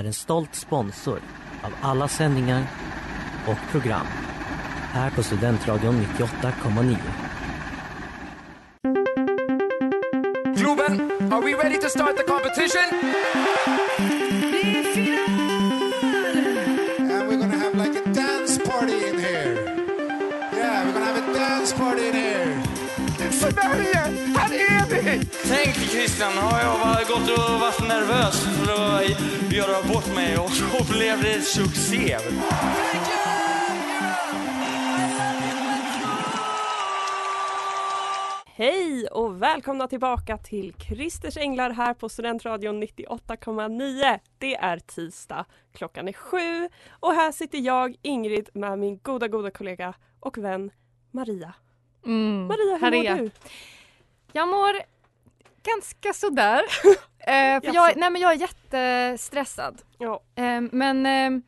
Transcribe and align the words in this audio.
är 0.00 0.04
en 0.04 0.12
stolt 0.12 0.54
sponsor 0.54 1.20
av 1.62 1.72
alla 1.80 2.08
sändningar 2.08 2.66
och 3.46 3.56
program 3.70 4.06
här 4.92 5.10
på 5.10 5.22
Studentradion 5.22 6.06
98,9. 6.18 6.96
Globen, 10.56 11.00
are 11.32 11.40
we 11.40 11.52
ready 11.52 11.80
to 11.80 11.88
start 11.88 12.16
the 12.16 12.22
competition? 12.22 14.19
Christian, 25.90 26.32
har 26.32 26.60
jag 26.60 27.06
gått 27.06 27.38
och 27.38 27.60
varit 27.60 27.88
nervös 27.88 28.44
för 28.44 28.72
att 28.72 29.52
göra 29.52 29.82
bort 29.92 30.14
mig 30.14 30.38
och 30.38 30.50
så 30.50 30.92
blev 30.92 31.22
det 31.22 31.40
succé. 31.40 32.16
Hej 38.46 39.06
och 39.06 39.42
välkomna 39.42 39.88
tillbaka 39.88 40.36
till 40.38 40.74
Christers 40.78 41.36
Änglar 41.36 41.70
här 41.70 41.94
på 41.94 42.08
Studentradion 42.08 42.82
98,9. 42.82 44.18
Det 44.38 44.54
är 44.54 44.78
tisdag, 44.78 45.44
klockan 45.72 46.08
är 46.08 46.12
sju 46.12 46.68
och 46.90 47.12
här 47.12 47.32
sitter 47.32 47.58
jag, 47.58 47.96
Ingrid, 48.02 48.48
med 48.54 48.78
min 48.78 48.98
goda, 49.02 49.28
goda 49.28 49.50
kollega 49.50 49.94
och 50.20 50.38
vän 50.38 50.70
Maria. 51.10 51.54
Mm. 52.06 52.46
Maria, 52.46 52.76
hur 52.76 52.90
mår 52.96 53.04
jag. 53.04 53.18
du? 53.18 53.30
Jag 54.32 54.48
mår 54.48 54.99
ganska 55.62 56.12
sådär. 56.12 56.62
eh, 57.18 57.60
för 57.60 57.74
jag, 57.74 57.96
nej 57.96 58.10
men 58.10 58.22
jag 58.22 58.32
är 58.32 58.36
jättestressad. 58.36 59.82
Ja, 59.98 60.22
Eh, 60.34 60.60
men, 60.72 61.06
eh, 61.06 61.42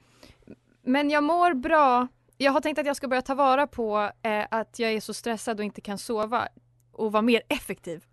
men 0.82 1.10
jag 1.10 1.24
mår 1.24 1.54
bra. 1.54 2.08
Jag 2.36 2.52
har 2.52 2.60
tänkt 2.60 2.78
att 2.78 2.86
jag 2.86 2.96
ska 2.96 3.08
börja 3.08 3.22
ta 3.22 3.34
vara 3.34 3.66
på 3.66 4.10
eh, 4.22 4.46
att 4.50 4.78
jag 4.78 4.92
är 4.92 5.00
så 5.00 5.14
stressad 5.14 5.58
och 5.58 5.64
inte 5.64 5.80
kan 5.80 5.98
sova 5.98 6.48
och 6.92 7.12
vara 7.12 7.22
mer 7.22 7.42
effektiv. 7.48 8.04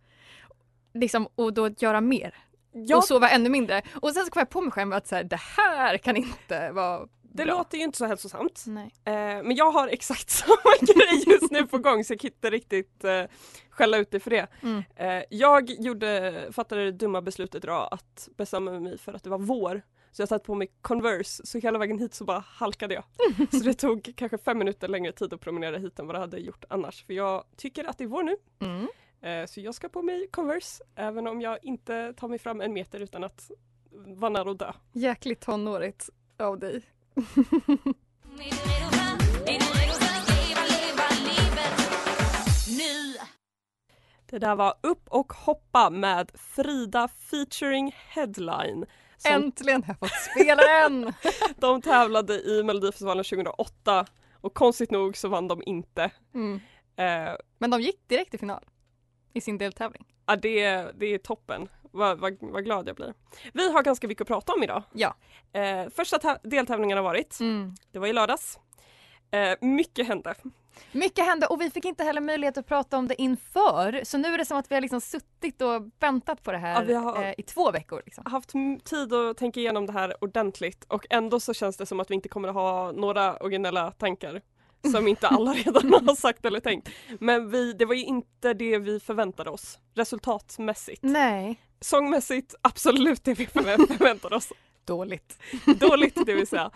Liksom, 0.94 1.28
och 1.36 1.54
då 1.54 1.70
göra 1.70 2.02
mer 2.02 2.36
ja 2.72 2.98
och 2.98 3.04
sova 3.04 3.30
ännu 3.30 3.50
mindre. 3.50 3.82
Och 4.02 4.12
sen 4.12 4.26
så 4.26 4.32
kom 4.32 4.40
jag 4.40 4.50
på 4.50 4.62
mig 4.62 4.72
själv 4.72 4.94
att 4.94 5.08
så 5.08 5.16
här, 5.16 5.24
det 5.24 5.40
här 5.58 5.98
kan 5.98 6.16
inte 6.16 6.72
vara 6.72 7.08
det 7.32 7.46
bra. 7.46 7.58
låter 7.58 7.78
ju 7.78 7.84
inte 7.84 7.98
så 7.98 8.06
hälsosamt. 8.06 8.64
Nej. 8.68 8.94
Eh, 9.06 9.14
men 9.14 9.56
jag 9.56 9.72
har 9.72 9.88
exakt 9.88 10.30
samma 10.30 10.76
grej 10.82 11.24
just 11.28 11.52
nu 11.52 11.68
på 11.68 11.78
gång 11.78 12.04
så 12.04 12.14
jag 12.14 12.20
kan 12.20 12.32
inte 12.32 12.50
riktigt 12.50 13.04
eh, 13.04 13.24
skälla 13.70 13.98
ut 13.98 14.12
dig 14.12 14.20
för 14.20 14.30
det. 14.30 14.48
Mm. 14.62 14.84
Eh, 14.96 15.24
jag 15.30 15.70
gjorde, 15.70 16.48
fattade 16.52 16.86
det 16.86 16.92
dumma 16.92 17.22
beslutet 17.22 17.64
idag 17.64 17.88
att 17.92 18.30
bestämma 18.38 18.80
mig 18.80 18.98
för 18.98 19.14
att 19.14 19.24
det 19.24 19.30
var 19.30 19.38
vår. 19.38 19.82
Så 20.12 20.22
jag 20.22 20.30
satte 20.30 20.46
på 20.46 20.56
mig 20.56 20.72
Converse 20.82 21.46
så 21.46 21.58
hela 21.58 21.80
vägen 21.80 22.00
hit 22.00 22.14
så 22.14 22.26
bara 22.26 22.40
halkade 22.48 22.94
jag. 22.94 23.04
Så 23.52 23.58
det 23.58 23.74
tog 23.74 24.14
kanske 24.16 24.38
fem 24.38 24.58
minuter 24.58 24.88
längre 24.88 25.12
tid 25.12 25.34
att 25.34 25.42
promenera 25.42 25.78
hit 25.78 26.00
än 26.00 26.08
vad 26.08 26.16
det 26.16 26.20
hade 26.20 26.38
gjort 26.38 26.66
annars. 26.70 27.06
För 27.06 27.14
jag 27.14 27.44
tycker 27.58 27.86
att 27.86 27.98
det 27.98 28.04
är 28.04 28.08
vår 28.08 28.24
nu. 28.24 28.36
Mm. 28.60 28.88
Eh, 29.22 29.48
så 29.48 29.62
jag 29.62 29.76
ska 29.76 29.90
på 29.90 30.02
mig 30.02 30.28
Converse 30.32 30.84
även 30.96 31.28
om 31.28 31.42
jag 31.42 31.58
inte 31.62 32.14
tar 32.14 32.28
mig 32.28 32.40
fram 32.40 32.62
en 32.62 32.74
meter 32.74 33.00
utan 33.00 33.24
att 33.24 33.52
vara 33.92 34.30
nära 34.30 34.52
att 34.52 34.60
dö. 34.60 34.72
Jäkligt 34.94 35.42
tonårigt 35.42 36.10
av 36.38 36.60
dig. 36.60 36.82
Det 44.30 44.40
där 44.40 44.56
var 44.56 44.74
Upp 44.82 45.08
och 45.10 45.34
hoppa 45.34 45.90
med 45.90 46.32
Frida 46.34 47.08
featuring 47.08 47.96
Headline. 48.10 48.86
Som 49.18 49.32
Äntligen 49.34 49.84
har 49.84 49.96
jag 50.00 50.00
fått 50.00 50.32
spela 50.32 50.62
den! 50.62 51.14
De 51.58 51.82
tävlade 51.82 52.34
i 52.42 52.64
Melodifestivalen 52.64 53.24
2008 53.24 54.06
och 54.42 54.54
konstigt 54.54 54.92
nog 54.92 55.18
så 55.18 55.28
vann 55.28 55.48
de 55.48 55.64
inte. 55.66 56.12
Mm. 56.34 56.60
Eh, 56.96 57.36
Men 57.58 57.70
de 57.70 57.82
gick 57.82 58.08
direkt 58.08 58.30
till 58.30 58.40
final 58.40 58.66
i 59.34 59.42
sin 59.42 59.58
deltävling. 59.58 60.06
ja, 60.26 60.36
det, 60.36 60.92
det 61.00 61.06
är 61.06 61.18
toppen. 61.18 61.70
Vad, 61.92 62.20
vad, 62.20 62.38
vad 62.42 62.64
glad 62.66 62.88
jag 62.88 62.96
blir. 62.96 63.14
Vi 63.54 63.72
har 63.72 63.84
ganska 63.84 64.08
mycket 64.08 64.22
att 64.22 64.28
prata 64.28 64.54
om 64.54 64.64
idag. 64.64 64.84
Ja. 64.94 65.16
Eh, 65.54 65.90
första 65.96 66.18
tä- 66.18 66.40
deltävlingen 66.44 66.98
har 66.98 67.04
varit. 67.04 67.40
Mm. 67.40 67.76
Det 67.92 68.00
var 68.00 68.08
i 68.08 68.14
lördags. 68.14 68.60
Eh, 69.32 69.58
mycket 69.62 70.08
hände. 70.08 70.36
Mycket 70.92 71.26
hände 71.26 71.48
och 71.48 71.62
vi 71.62 71.70
fick 71.70 71.86
inte 71.86 72.04
heller 72.04 72.22
möjlighet 72.22 72.58
att 72.58 72.66
prata 72.68 72.98
om 72.98 73.08
det 73.08 73.22
inför. 73.22 74.02
Så 74.04 74.18
nu 74.18 74.34
är 74.34 74.38
det 74.38 74.46
som 74.46 74.58
att 74.58 74.72
vi 74.72 74.76
har 74.76 74.82
liksom 74.82 75.02
suttit 75.02 75.62
och 75.62 75.82
väntat 76.00 76.44
på 76.44 76.52
det 76.52 76.58
här 76.58 76.86
Ja, 76.90 77.00
har- 77.00 77.24
eh, 77.24 77.34
i 77.38 77.44
två 77.44 77.72
veckor. 77.72 78.02
Liksom. 78.06 78.24
Haft 78.32 78.50
tid 78.84 79.14
att 79.14 79.38
tänka 79.38 79.60
igenom 79.60 79.86
det 79.86 79.94
här 79.94 80.24
ordentligt 80.24 80.84
och 80.88 81.06
ändå 81.10 81.40
så 81.40 81.54
känns 81.54 81.78
det 81.78 81.86
som 81.86 82.00
att 82.00 82.12
vi 82.12 82.16
inte 82.16 82.30
kommer 82.30 82.48
att 82.48 82.54
ha 82.56 82.92
några 82.92 83.38
originella 83.38 83.92
tankar 83.92 84.42
som 84.92 85.08
inte 85.08 85.28
alla 85.28 85.54
redan 85.54 85.94
har 86.08 86.16
sagt 86.16 86.46
eller 86.46 86.60
tänkt. 86.60 86.90
Men 87.20 87.50
vi, 87.52 87.74
det 87.74 87.86
var 87.86 87.96
ju 87.96 88.04
inte 88.04 88.54
det 88.54 88.78
vi 88.78 89.00
förväntade 89.00 89.50
oss 89.50 89.80
resultatmässigt. 89.96 91.04
Nej. 91.04 91.60
Sångmässigt 91.82 92.56
absolut 92.62 93.24
det 93.24 93.34
vi 93.34 93.46
förvä- 93.46 93.88
förväntade 93.98 94.36
oss. 94.36 94.54
Dåligt. 94.86 95.38
Dåligt 95.80 96.26
det 96.26 96.34
vill 96.34 96.48
säga. 96.48 96.72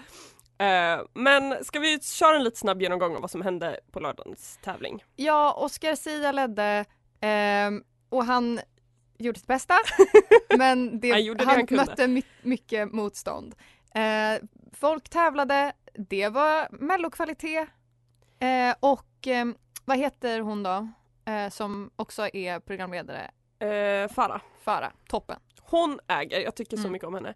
Eh, 0.57 1.01
men 1.13 1.65
ska 1.65 1.79
vi 1.79 1.99
köra 2.01 2.35
en 2.35 2.43
lite 2.43 2.57
snabb 2.59 2.81
genomgång 2.81 3.15
av 3.15 3.21
vad 3.21 3.31
som 3.31 3.41
hände 3.41 3.79
på 3.91 3.99
lördagens 3.99 4.59
tävling? 4.63 5.03
Ja, 5.15 5.53
Oscar 5.53 5.95
Sia 5.95 6.31
ledde 6.31 6.85
ehm, 7.21 7.83
och 8.09 8.25
han 8.25 8.59
gjorde 9.17 9.39
sitt 9.39 9.47
bästa. 9.47 9.73
men 10.57 10.99
det, 10.99 11.11
Han 11.11 11.37
det 11.37 11.43
han, 11.45 11.55
han 11.69 11.77
mötte 11.77 12.07
my- 12.07 12.23
mycket 12.41 12.91
motstånd. 12.91 13.55
Eh, 13.95 14.43
folk 14.79 15.09
tävlade, 15.09 15.73
det 15.93 16.29
var 16.29 16.67
mellokvalitet. 16.71 17.69
Eh, 18.43 18.75
och 18.79 19.27
eh, 19.27 19.45
vad 19.85 19.97
heter 19.97 20.39
hon 20.39 20.63
då? 20.63 20.87
Eh, 21.25 21.49
som 21.49 21.91
också 21.95 22.29
är 22.33 22.59
programledare. 22.59 23.31
Eh, 23.59 24.11
Farah, 24.13 24.41
Farah, 24.61 24.91
toppen. 25.09 25.39
hon 25.61 25.99
äger, 26.07 26.39
jag 26.39 26.55
tycker 26.55 26.77
så 26.77 26.81
Mm. 26.81 26.91
mycket 26.91 27.07
om 27.07 27.13
henne. 27.13 27.33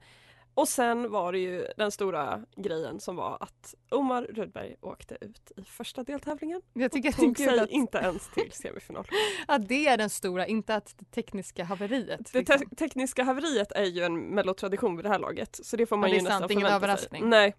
Och 0.54 0.68
sen 0.68 1.12
var 1.12 1.32
det 1.32 1.40
ju 1.40 1.68
den 1.78 1.92
stora 1.92 2.46
grejen 2.56 3.00
som 3.00 3.16
var 3.16 3.38
att 3.42 3.76
Omar 3.92 4.22
Rudberg 4.24 4.76
åkte 4.82 5.18
ut 5.22 5.52
i 5.58 5.64
första 5.64 6.04
deltävlingen. 6.04 6.62
Jag 6.74 6.92
tycker 6.92 7.12
Tog 7.12 7.36
det 7.36 7.44
är 7.44 7.48
kul 7.48 7.56
sig 7.56 7.64
att, 7.64 7.70
inte 7.70 7.98
ens 7.98 8.28
till 8.34 8.52
semifinal. 8.52 9.06
att 9.48 9.68
det 9.68 9.88
är 9.88 9.98
den 9.98 10.10
stora, 10.10 10.48
inte 10.48 10.76
att 10.76 10.94
det 10.98 11.06
tekniska 11.06 11.64
haveriet. 11.64 12.32
Det 12.34 12.40
liksom. 12.40 12.60
te- 12.70 12.76
tekniska 12.76 13.24
haveriet 13.24 13.72
är 13.72 13.84
ju 13.86 14.04
en 14.04 14.20
mellotradition 14.20 14.96
vid 14.96 15.06
det 15.06 15.10
här 15.10 15.20
laget 15.20 15.60
så 15.64 15.78
det 15.78 15.86
får 15.86 15.98
man 15.98 16.10
Ja, 16.10 16.14
det 16.14 16.16
ju 16.16 16.20
är 16.20 16.24
nästan 16.24 16.40
sant, 16.40 16.52
ingen 16.52 16.62
förvänta 16.62 16.76
överraskning. 16.86 17.22
sig. 17.22 17.30
Nej. 17.30 17.56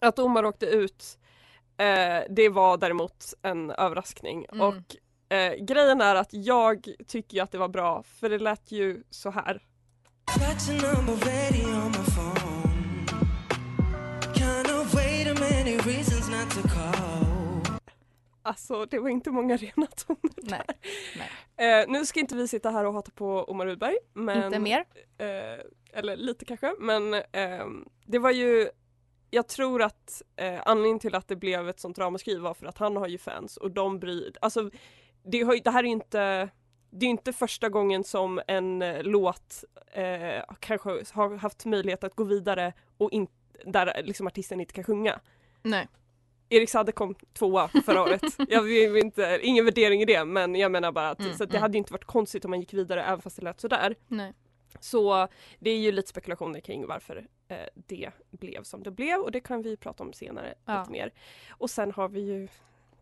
Att 0.00 0.18
Omar 0.18 0.44
åkte 0.44 0.66
ut 0.66 1.18
eh, 1.78 2.22
det 2.30 2.48
var 2.48 2.76
däremot 2.76 3.34
en 3.42 3.70
överraskning 3.70 4.46
Mm. 4.52 4.60
och 4.66 4.96
eh, 5.36 5.54
grejen 5.54 6.00
är 6.00 6.14
att 6.14 6.28
jag 6.32 6.88
tycker 7.06 7.36
ju 7.36 7.42
att 7.42 7.52
det 7.52 7.58
var 7.58 7.68
bra 7.68 8.02
för 8.02 8.30
det 8.30 8.38
lät 8.38 8.72
ju 8.72 9.02
så 9.10 9.30
här. 9.30 9.62
Alltså 18.42 18.84
det 18.86 18.98
var 18.98 19.08
inte 19.08 19.30
många 19.30 19.56
rena 19.56 19.86
toner. 19.86 20.32
Nej, 20.42 20.62
Eh, 21.60 21.84
nu 21.88 22.06
ska 22.06 22.20
inte 22.20 22.36
vi 22.36 22.48
sitta 22.48 22.70
här 22.70 22.84
och 22.84 22.92
hata 22.92 23.10
på 23.10 23.44
Omar 23.44 23.66
Rudberg. 23.66 23.96
Men, 24.14 24.44
inte 24.44 24.58
mer. 24.58 24.84
Eh, 25.18 25.64
eller 25.92 26.16
lite 26.16 26.44
kanske, 26.44 26.74
men 26.78 27.14
ehm, 27.32 27.84
det 28.06 28.18
var 28.18 28.30
ju 28.30 28.68
jag 29.30 29.48
tror 29.48 29.82
att 29.82 30.22
eh, 30.36 30.60
anledningen 30.64 30.98
till 30.98 31.14
att 31.14 31.28
det 31.28 31.36
blev 31.36 31.68
ett 31.68 31.80
sånt 31.80 31.98
ramaskri 31.98 32.38
var 32.38 32.54
för 32.54 32.66
att 32.66 32.78
han 32.78 32.96
har 32.96 33.08
ju 33.08 33.18
fans 33.18 33.56
och 33.56 33.70
de 33.70 33.98
bryr, 33.98 34.32
alltså 34.40 34.70
det, 35.22 35.42
har, 35.42 35.64
det 35.64 35.70
här 35.70 35.84
är 35.84 35.88
inte 35.88 36.48
det 36.90 37.06
är 37.06 37.10
inte 37.10 37.32
första 37.32 37.68
gången 37.68 38.04
som 38.04 38.40
en 38.46 38.82
eh, 38.82 39.02
låt 39.02 39.64
eh, 39.92 40.42
kanske 40.60 40.90
har 41.12 41.36
haft 41.36 41.64
möjlighet 41.64 42.04
att 42.04 42.14
gå 42.14 42.24
vidare 42.24 42.72
och 42.98 43.12
in, 43.12 43.26
där 43.64 44.02
liksom 44.04 44.26
artisten 44.26 44.60
inte 44.60 44.72
kan 44.72 44.84
sjunga. 44.84 45.20
Nej. 45.62 45.88
Erik 46.48 46.70
Saade 46.70 46.92
kom 46.92 47.14
tvåa 47.32 47.68
förra 47.68 48.02
året. 48.02 48.22
Jag 48.48 48.62
vill 48.62 48.96
inte, 48.96 49.38
ingen 49.42 49.64
värdering 49.64 50.02
i 50.02 50.04
det 50.04 50.24
men 50.24 50.54
jag 50.54 50.72
menar 50.72 50.92
bara 50.92 51.10
att 51.10 51.20
Mm, 51.20 51.34
så 51.34 51.44
att 51.44 51.50
det 51.50 51.56
mm. 51.56 51.62
hade 51.62 51.78
inte 51.78 51.92
varit 51.92 52.04
konstigt 52.04 52.44
om 52.44 52.50
man 52.50 52.60
gick 52.60 52.74
vidare 52.74 53.02
även 53.02 53.20
fast 53.20 53.36
det 53.36 53.42
lät 53.42 53.60
sådär. 53.60 53.94
Nej. 54.08 54.34
Så 54.80 55.28
det 55.58 55.70
är 55.70 55.78
ju 55.78 55.92
lite 55.92 56.08
spekulationer 56.08 56.60
kring 56.60 56.86
varför 56.86 57.26
eh, 57.48 57.56
det 57.74 58.10
blev 58.30 58.62
som 58.62 58.82
det 58.82 58.90
blev 58.90 59.20
och 59.20 59.30
det 59.32 59.40
kan 59.40 59.62
vi 59.62 59.76
prata 59.76 60.02
om 60.02 60.12
senare 60.12 60.54
Ja. 60.64 60.78
lite 60.80 60.90
mer. 60.92 61.12
Och 61.50 61.70
sen 61.70 61.92
har 61.92 62.08
vi 62.08 62.20
ju 62.20 62.48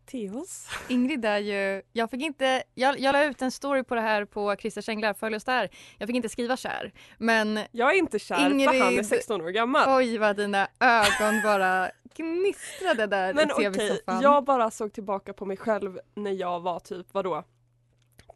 Theos. 0.07 0.69
Ingrid 0.89 1.25
är 1.25 1.39
ju, 1.39 1.83
jag 1.93 2.11
fick 2.11 2.23
inte, 2.23 2.63
jag, 2.75 2.99
jag 3.01 3.13
la 3.13 3.25
ut 3.25 3.43
en 3.43 3.51
story 3.51 3.83
på 3.85 3.95
det 3.95 4.01
här 4.01 4.25
på 4.25 4.57
Christers 4.57 4.89
Änglar, 4.89 5.15
följ 5.15 5.37
oss 5.37 5.45
där. 5.45 5.69
Jag 5.99 6.07
fick 6.07 6.17
inte 6.17 6.29
skriva 6.29 6.57
kär. 6.57 6.93
Men 7.19 7.61
Jag 7.73 7.95
är 7.95 7.99
inte 7.99 8.19
kär 8.19 8.37
för 8.37 8.51
Ingrid- 8.51 8.83
han 8.83 8.99
är 8.99 9.03
16 9.03 9.41
år 9.41 9.49
gammal. 9.51 9.97
oj 9.99 10.19
vad 10.19 10.37
dina 10.37 10.69
ögon 10.81 11.43
bara 11.43 11.91
gnistrade 12.17 13.07
där 13.07 13.35
Men 13.35 13.49
i 13.51 13.53
okej, 13.53 13.73
tv-soffan. 13.73 14.21
jag 14.23 14.45
bara 14.45 14.71
såg 14.71 14.93
tillbaka 14.93 15.33
på 15.33 15.45
mig 15.47 15.57
själv 15.57 15.99
när 16.15 16.31
jag 16.33 16.61
var 16.61 16.81
typ, 16.81 17.07
vadå? 17.13 17.45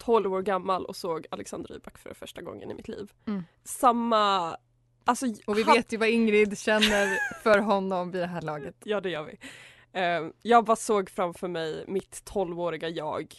12 0.00 0.34
år 0.34 0.42
gammal 0.42 0.84
och 0.86 0.96
såg 0.96 1.26
Alexander 1.30 1.68
Rybak 1.74 1.98
för 1.98 2.14
första 2.14 2.42
gången 2.42 2.70
i 2.70 2.74
mitt 2.74 2.88
liv. 2.88 3.12
Mm. 3.26 3.44
Samma, 3.64 4.56
alltså 5.04 5.26
Och 5.46 5.58
vi 5.58 5.62
han- 5.62 5.74
vet 5.76 5.92
ju 5.92 5.96
vad 5.96 6.08
Ingrid 6.08 6.58
känner 6.58 7.18
för 7.42 7.58
honom 7.58 8.10
vid 8.10 8.22
det 8.22 8.26
här 8.26 8.42
laget. 8.42 8.76
Ja 8.84 9.00
det 9.00 9.10
gör 9.10 9.22
vi. 9.22 9.38
Eh, 9.92 10.28
jag 10.42 10.64
bara 10.64 10.76
såg 10.76 11.10
framför 11.10 11.48
mig 11.48 11.84
mitt 11.88 12.22
12-åriga 12.24 12.88
jag. 12.88 13.34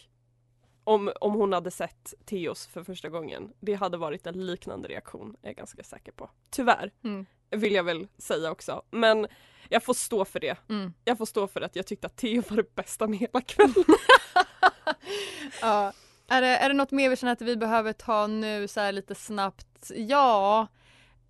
Om, 0.84 1.12
om 1.20 1.32
hon 1.34 1.52
hade 1.52 1.70
sett 1.70 2.14
Theos 2.24 2.66
för 2.66 2.84
första 2.84 3.08
gången. 3.08 3.52
Det 3.60 3.74
hade 3.74 3.96
varit 3.96 4.26
en 4.26 4.46
liknande 4.46 4.88
reaktion, 4.88 5.36
är 5.42 5.48
jag 5.48 5.56
ganska 5.56 5.82
säker 5.82 6.12
på. 6.12 6.30
Tyvärr, 6.50 6.92
Mm. 7.04 7.26
vill 7.50 7.72
jag 7.72 7.84
väl 7.84 8.08
säga 8.18 8.50
också. 8.50 8.82
Men 8.90 9.26
jag 9.68 9.82
får 9.84 9.94
stå 9.94 10.24
för 10.24 10.40
det. 10.40 10.56
Mm. 10.68 10.92
Jag 11.04 11.18
får 11.18 11.26
stå 11.26 11.46
för 11.48 11.60
att 11.60 11.76
jag 11.76 11.86
tyckte 11.86 12.06
att 12.06 12.16
Theo 12.16 12.42
var 12.48 12.56
det 12.56 12.74
bästa 12.74 13.06
med 13.06 13.18
hela 13.18 13.40
kvällen. 13.40 13.74
Ja. 15.60 15.92
Är 16.32 16.40
det, 16.42 16.48
är 16.48 16.68
det 16.68 16.74
något 16.74 16.90
mer 16.90 17.10
vi 17.10 17.16
känner 17.16 17.32
att 17.32 17.42
vi 17.42 17.56
behöver 17.56 17.92
ta 17.92 18.26
nu 18.26 18.68
så 18.68 18.80
här 18.80 18.92
lite 18.92 19.14
snabbt? 19.14 19.90
Ja, 19.94 20.66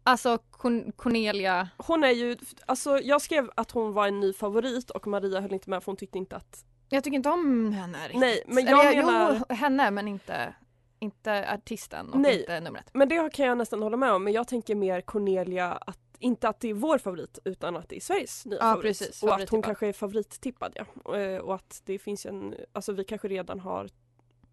alltså 0.03 0.39
Corn- 0.51 0.93
Cornelia. 0.97 1.69
Hon 1.79 2.05
är 2.05 2.11
ju, 2.11 2.37
alltså 2.67 2.99
jag 2.99 3.23
skrev 3.23 3.51
att 3.55 3.71
hon 3.71 3.93
var 3.93 4.09
en 4.09 4.21
ny 4.21 4.33
favorit 4.33 4.91
och 4.91 5.07
Maria 5.07 5.41
höll 5.41 5.53
inte 5.53 5.71
med 5.71 5.83
för 5.83 5.87
hon 5.93 5.97
tyckte 5.97 6.19
inte 6.19 6.37
att 6.37 6.65
Jag 6.89 7.05
tycker 7.05 7.17
inte 7.17 7.29
om 7.31 7.73
henne 7.73 7.99
riktigt. 8.05 8.21
Nej, 8.21 8.43
men 8.47 8.65
jag 8.67 8.87
Eller, 8.87 9.03
menar- 9.03 9.45
Jo, 9.49 9.55
henne 9.55 9.91
men 9.91 10.09
inte, 10.09 10.55
inte 10.99 11.53
artisten 11.53 12.09
och 12.13 12.21
Nej. 12.21 12.41
inte 12.41 12.61
numret. 12.61 12.91
Men 12.93 13.09
det 13.09 13.33
kan 13.33 13.47
jag 13.47 13.59
nästan 13.59 13.83
hålla 13.83 13.97
med 13.97 14.13
om 14.13 14.25
men 14.25 14.33
jag 14.33 14.49
tänker 14.49 14.75
mer 14.75 15.01
Cornelia 15.01 15.73
att 15.73 15.99
inte 16.19 16.49
att 16.49 16.61
det 16.61 16.71
är 16.71 16.75
vår 16.75 16.99
favorit 16.99 17.39
utan 17.45 17.77
att 17.77 17.89
det 17.89 17.97
är 17.97 18.01
Sveriges 18.01 18.47
nya 18.47 18.59
Ja, 18.59 18.63
favorit. 18.65 18.83
precis. 18.99 19.23
och 19.23 19.35
att 19.35 19.49
hon 19.51 19.63
kanske 19.63 19.87
är 19.89 19.93
favorittippad 19.93 20.73
ja. 20.75 20.85
Och, 21.05 21.17
eh, 21.19 21.41
Och 21.41 21.55
att 21.55 21.83
det 21.85 21.99
finns 21.99 22.27
en, 22.27 22.55
alltså 22.73 22.93
vi 22.93 23.05
kanske 23.05 23.29
redan 23.29 23.61
har 23.61 23.89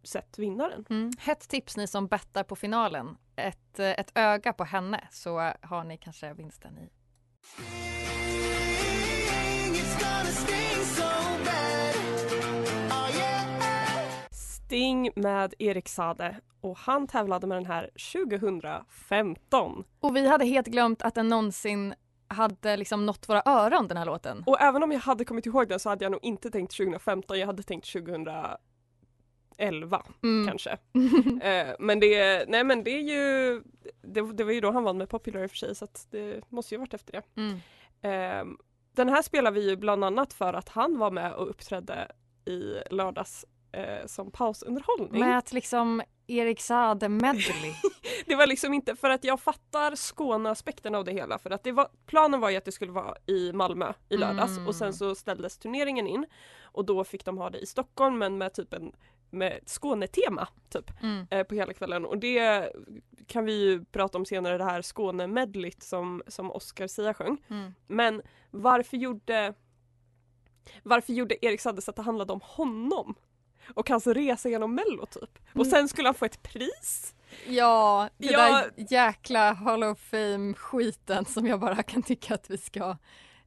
sett 0.04 0.40
vinnaren. 0.40 0.86
Mm. 0.90 1.12
Hett 1.20 1.50
tips 1.50 1.78
ni 1.78 1.88
som 1.88 2.08
bettar 2.08 2.44
på 2.44 2.56
finalen. 2.56 3.18
Ett, 3.36 3.80
eh, 3.80 3.90
ett 3.90 4.12
öga 4.16 4.54
på 4.54 4.64
henne 4.64 5.08
så 5.12 5.54
har 5.62 5.84
ni 5.84 5.98
kanske 5.98 6.34
vinsten 6.34 6.78
i. 6.78 6.90
Sting 14.32 15.12
med 15.16 15.54
Erik 15.60 15.88
Sade 15.90 16.40
och 16.62 16.78
han 16.78 17.08
tävlade 17.08 17.48
med 17.48 17.58
den 17.58 17.66
här 17.66 17.90
2015. 18.14 19.84
Och 20.00 20.16
vi 20.16 20.28
hade 20.28 20.46
helt 20.46 20.68
glömt 20.68 21.02
att 21.02 21.16
den 21.16 21.28
någonsin 21.28 21.94
hade 22.28 22.78
liksom 22.78 23.06
nått 23.06 23.30
våra 23.30 23.42
öron 23.46 23.88
den 23.88 23.98
här 23.98 24.06
låten. 24.06 24.44
Och 24.46 24.62
även 24.62 24.84
om 24.84 24.92
jag 24.92 25.00
hade 25.00 25.26
kommit 25.26 25.46
ihåg 25.46 25.70
den 25.70 25.80
så 25.80 25.90
hade 25.90 26.06
jag 26.06 26.12
nog 26.12 26.24
inte 26.24 26.52
tänkt 26.52 26.78
2015, 26.78 27.40
jag 27.40 27.48
hade 27.48 27.64
tänkt 27.64 27.88
2011 29.60 30.04
Mm. 30.24 30.48
kanske. 30.48 30.78
Eh, 31.42 31.76
men 31.80 32.00
det, 32.00 32.46
nej 32.50 32.64
men 32.64 32.84
det 32.84 32.92
är 32.92 33.02
ju, 33.02 33.62
det, 34.02 34.22
det 34.34 34.44
var 34.44 34.52
ju 34.52 34.62
då 34.62 34.72
han 34.72 34.84
vann 34.84 34.98
med 34.98 35.10
Popular 35.10 35.44
i 35.44 35.46
och 35.46 35.50
för 35.52 35.58
sig 35.58 35.76
så 35.76 35.86
att 35.86 36.08
det 36.12 36.42
måste 36.50 36.76
ju 36.76 36.80
varit 36.80 36.94
efter 36.94 37.12
det. 37.12 37.24
Mm. 37.42 37.56
Eh, 38.02 38.56
den 38.96 39.10
här 39.10 39.22
spelar 39.22 39.52
vi 39.52 39.70
ju 39.70 39.76
bland 39.76 40.04
annat 40.04 40.34
för 40.34 40.54
att 40.54 40.70
han 40.70 40.98
var 41.00 41.12
med 41.12 41.34
och 41.34 41.50
uppträdde 41.50 42.12
i 42.46 42.76
lördags 42.92 43.46
eh, 43.72 44.06
som 44.06 44.32
pausunderhållning. 44.32 45.20
Med 45.22 45.38
ett 45.38 45.54
liksom 45.54 46.02
Erik 46.28 46.62
Saade 46.62 47.10
medley. 47.10 47.74
Det 48.26 48.36
var 48.36 48.48
liksom 48.48 48.74
inte, 48.74 48.96
för 48.96 49.10
att 49.10 49.24
jag 49.24 49.40
fattar 49.40 49.96
Skåne-aspekten 49.96 50.96
av 50.96 51.06
det 51.06 51.12
hela 51.12 51.38
för 51.40 51.50
att 51.50 51.64
det 51.64 51.72
var, 51.72 51.88
planen 52.06 52.40
var 52.40 52.50
ju 52.50 52.58
att 52.58 52.66
det 52.66 52.72
skulle 52.72 52.92
vara 52.92 53.16
i 53.26 53.54
Malmö 53.54 53.94
i 54.10 54.18
lördags 54.18 54.52
Mm. 54.58 54.68
och 54.68 54.76
sen 54.76 54.94
så 54.94 55.16
ställdes 55.16 55.58
turneringen 55.58 56.08
in 56.08 56.26
och 56.62 56.86
då 56.86 57.04
fick 57.04 57.26
de 57.26 57.38
ha 57.38 57.50
det 57.50 57.60
i 57.60 57.66
Stockholm 57.66 58.18
men 58.18 58.38
med 58.38 58.54
typ 58.54 58.74
en 58.74 58.92
med 59.30 59.60
Skånetema 59.66 60.48
typ 60.70 60.92
Mm. 61.04 61.28
eh, 61.32 61.44
på 61.44 61.56
hela 61.56 61.74
kvällen 61.74 62.06
och 62.06 62.18
det 62.18 62.72
kan 63.28 63.46
vi 63.46 63.54
ju 63.64 63.86
prata 63.86 64.18
om 64.18 64.26
senare 64.26 64.58
det 64.58 64.64
här 64.64 64.82
Skåne-medleyt 64.82 65.84
som, 65.84 66.24
som 66.28 66.52
Oscar 66.52 66.88
Sia 66.88 67.14
sjöng. 67.14 67.38
Mm. 67.50 67.74
Men 67.88 68.22
varför 68.52 68.98
gjorde 68.98 69.54
varför 70.84 71.14
gjorde 71.14 71.46
Erik 71.46 71.62
Saade 71.62 71.82
så 71.82 71.92
att 71.92 71.96
det 71.96 72.02
handlade 72.02 72.34
om 72.34 72.42
honom? 72.44 73.16
Och 73.74 73.90
hans 73.90 74.08
resa 74.08 74.50
genom 74.50 74.76
mello 74.76 75.06
typ. 75.06 75.40
Och 75.50 75.56
Mm. 75.56 75.72
sen 75.72 75.88
skulle 75.88 76.08
han 76.08 76.16
få 76.16 76.26
ett 76.26 76.42
pris. 76.44 77.16
Ja, 77.48 78.10
det 78.18 78.28
Ja. 78.28 78.40
där 78.76 78.86
jäkla 78.90 79.54
Hall 79.54 79.84
of 79.84 80.00
Fame 80.00 80.54
skiten 80.54 81.26
som 81.26 81.48
jag 81.48 81.60
bara 81.60 81.84
kan 81.84 82.04
tycka 82.04 82.34
att 82.34 82.50
vi 82.50 82.58
ska 82.58 82.98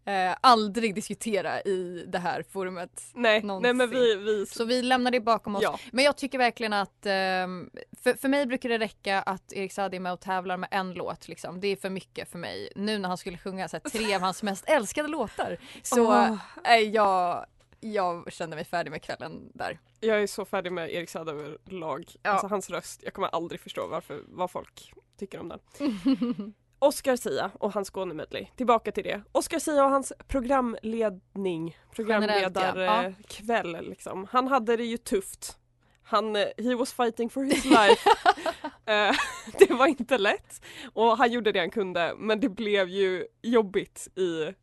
eh, 0.04 0.36
aldrig 0.40 0.94
diskutera 0.94 1.60
i 1.62 2.04
det 2.08 2.18
här 2.18 2.44
forumet. 2.50 3.02
Nej, 3.14 3.42
nej 3.42 3.74
men 3.74 3.90
vi, 3.90 4.16
vi 4.16 4.46
Så 4.46 4.64
vi 4.64 4.82
lämnar 4.82 5.10
det 5.10 5.20
bakom 5.20 5.56
oss. 5.56 5.62
ja. 5.62 5.78
Men 5.92 6.04
jag 6.04 6.16
tycker 6.16 6.38
verkligen 6.38 6.72
att 6.72 7.06
ehm, 7.06 7.70
för, 8.02 8.14
för 8.14 8.28
mig 8.28 8.46
brukar 8.46 8.68
det 8.68 8.78
räcka 8.78 9.22
att 9.22 9.52
Erik 9.52 9.72
Saade 9.72 9.96
är 9.96 10.00
med 10.00 10.12
och 10.12 10.20
tävlar 10.20 10.56
med 10.56 10.68
en 10.72 10.92
låt. 10.92 11.28
Liksom. 11.28 11.60
Det 11.60 11.68
är 11.68 11.76
för 11.76 11.90
mycket 11.90 12.30
för 12.30 12.38
mig. 12.38 12.72
Nu 12.76 12.98
när 12.98 13.08
han 13.08 13.18
skulle 13.18 13.38
sjunga 13.38 13.68
så 13.68 13.76
här, 13.84 13.90
tre 13.90 14.14
av 14.14 14.20
hans 14.20 14.42
mest 14.42 14.64
älskade 14.68 15.08
låtar 15.08 15.58
så 15.82 16.08
Åh. 16.08 16.36
är 16.64 16.94
jag, 16.94 17.46
jag 17.80 18.32
känner 18.32 18.56
mig 18.56 18.64
färdig 18.64 18.90
med 18.90 19.02
kvällen 19.02 19.50
där. 19.54 19.78
Jag 20.00 20.22
är 20.22 20.26
så 20.26 20.44
färdig 20.44 20.72
med 20.72 20.92
Erik 20.92 21.10
Saade 21.10 21.32
överlag. 21.32 22.04
Ja. 22.22 22.30
Alltså 22.30 22.46
hans 22.46 22.70
röst, 22.70 23.00
jag 23.04 23.14
kommer 23.14 23.28
aldrig 23.28 23.60
förstå 23.60 23.86
varför, 23.86 24.22
vad 24.28 24.50
folk 24.50 24.92
tycker 25.18 25.40
om 25.40 25.48
den. 25.48 25.60
Oscar 26.82 27.16
Sia 27.16 27.50
och 27.54 27.72
hans 27.72 27.88
Skåne-medley. 27.88 28.46
Tillbaka 28.56 28.92
till 28.92 29.04
det. 29.04 29.22
Oscar 29.32 29.58
Sia 29.58 29.84
och 29.84 29.90
hans 29.90 30.12
programledning, 30.28 31.76
Generellt, 31.98 32.56
ja. 32.56 32.60
programledarkväll 32.62 33.88
liksom. 33.88 34.26
Han 34.30 34.48
hade 34.48 34.76
det 34.76 34.84
ju 34.84 34.96
tufft. 34.96 35.58
Han, 36.04 36.36
eh, 36.36 36.46
he 36.58 36.74
was 36.74 36.92
fighting 36.92 37.30
for 37.30 37.44
his 37.44 37.64
life. 37.64 38.10
Eh, 38.86 39.12
det 39.58 39.70
var 39.74 39.86
inte 39.86 40.18
lätt 40.18 40.62
och 40.92 41.16
han 41.18 41.32
gjorde 41.32 41.52
det 41.52 41.58
han 41.58 41.70
kunde 41.70 42.14
men 42.18 42.40
det 42.40 42.48
blev 42.48 42.88
ju 42.88 43.26
jobbigt 43.42 44.08
i 44.18 44.54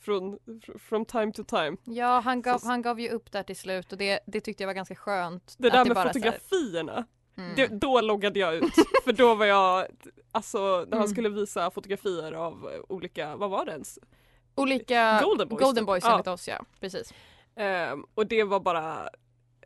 från 0.00 0.38
from 0.78 1.04
time 1.04 1.32
to 1.32 1.44
time. 1.44 1.76
Ja, 1.84 2.20
han 2.20 2.42
gav, 2.42 2.58
Så- 2.58 2.66
han 2.66 2.82
gav 2.82 3.00
ju 3.00 3.08
upp 3.08 3.32
där 3.32 3.42
till 3.42 3.56
slut 3.56 3.92
och 3.92 3.98
det, 3.98 4.20
det 4.26 4.40
tyckte 4.40 4.62
jag 4.62 4.68
var 4.68 4.74
ganska 4.74 4.94
skönt. 4.94 5.54
Det 5.58 5.70
där 5.70 5.84
med 5.84 5.96
så 5.96 6.00
här- 6.02 6.08
fotografierna, 6.12 7.06
Mm. 7.38 7.52
det, 7.56 7.66
då 7.66 8.00
loggade 8.00 8.38
jag 8.38 8.54
ut. 8.54 8.74
För 9.04 9.12
då 9.12 9.34
var 9.34 9.46
jag, 9.46 9.86
alltså 10.32 10.58
när 10.58 10.76
han 10.78 10.92
Mm. 10.92 11.08
skulle 11.08 11.28
visa 11.28 11.70
fotografier 11.70 12.32
av 12.32 12.70
olika, 12.88 13.36
vad 13.36 13.50
var 13.50 13.64
det 13.64 13.72
ens? 13.72 13.98
Olika 14.54 15.20
Golden 15.24 15.48
Boys, 15.48 15.60
Golden 15.62 15.82
typ. 15.82 15.86
Boys 15.86 16.04
Ja. 16.04 16.12
enligt 16.12 16.26
oss 16.26 16.48
ja, 16.48 16.64
precis. 16.80 17.14
Ehm, 17.56 18.04
och 18.14 18.26
det 18.26 18.44
var 18.44 18.60
bara 18.60 19.08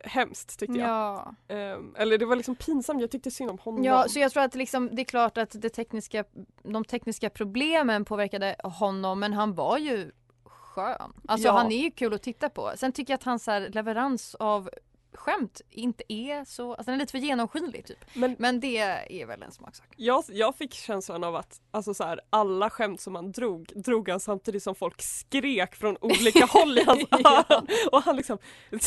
hemskt 0.03 0.59
tyckte 0.59 0.79
jag. 0.79 0.89
Ja. 0.89 1.35
Ehm, 1.47 1.95
eller 1.97 2.17
det 2.17 2.25
var 2.25 2.35
liksom 2.35 2.55
pinsamt, 2.55 3.01
jag 3.01 3.11
tyckte 3.11 3.31
synd 3.31 3.49
om 3.51 3.57
honom. 3.57 3.83
ja, 3.83 4.05
så 4.09 4.19
jag 4.19 4.31
tror 4.31 4.43
att 4.43 4.55
liksom, 4.55 4.89
det 4.95 5.01
är 5.01 5.05
klart 5.05 5.37
att 5.37 5.61
det 5.61 5.69
tekniska, 5.69 6.23
de 6.63 6.85
tekniska 6.85 7.29
problemen 7.29 8.05
påverkade 8.05 8.55
honom 8.63 9.19
men 9.19 9.33
han 9.33 9.53
var 9.55 9.77
ju 9.77 10.11
skön. 10.45 11.13
Alltså 11.27 11.47
Ja. 11.47 11.51
han 11.53 11.71
är 11.71 11.77
ju 11.83 11.91
kul 11.91 12.13
att 12.13 12.23
titta 12.23 12.49
på. 12.49 12.71
Sen 12.75 12.91
tycker 12.91 13.13
jag 13.13 13.17
att 13.17 13.23
hans 13.23 13.47
leverans 13.69 14.35
av 14.35 14.69
skämt 15.13 15.61
inte 15.69 16.03
är 16.13 16.45
så, 16.45 16.69
alltså 16.73 16.83
den 16.85 16.95
är 16.95 16.99
lite 16.99 17.11
för 17.11 17.17
genomskinlig 17.17 17.85
typ. 17.85 18.05
Men 18.13 18.35
Men 18.39 18.59
det 18.59 18.77
är 19.21 19.25
väl 19.25 19.43
en 19.43 19.51
smaksak. 19.51 19.87
jag, 19.97 20.23
jag 20.29 20.55
fick 20.55 20.73
känslan 20.73 21.23
av 21.23 21.35
att 21.35 21.61
alltså 21.71 21.93
så 21.93 22.03
här, 22.03 22.19
alla 22.29 22.69
skämt 22.69 23.01
som 23.01 23.15
han 23.15 23.31
drog, 23.31 23.71
drog 23.75 24.09
han 24.09 24.19
samtidigt 24.19 24.63
som 24.63 24.75
folk 24.75 25.01
skrek 25.01 25.75
från 25.75 25.97
olika 26.01 26.45
håll 26.49 26.77
i 26.79 26.83
hans 26.83 27.03
öron. 27.11 27.67
Och 27.91 28.01
han 28.03 28.15
liksom 28.15 28.37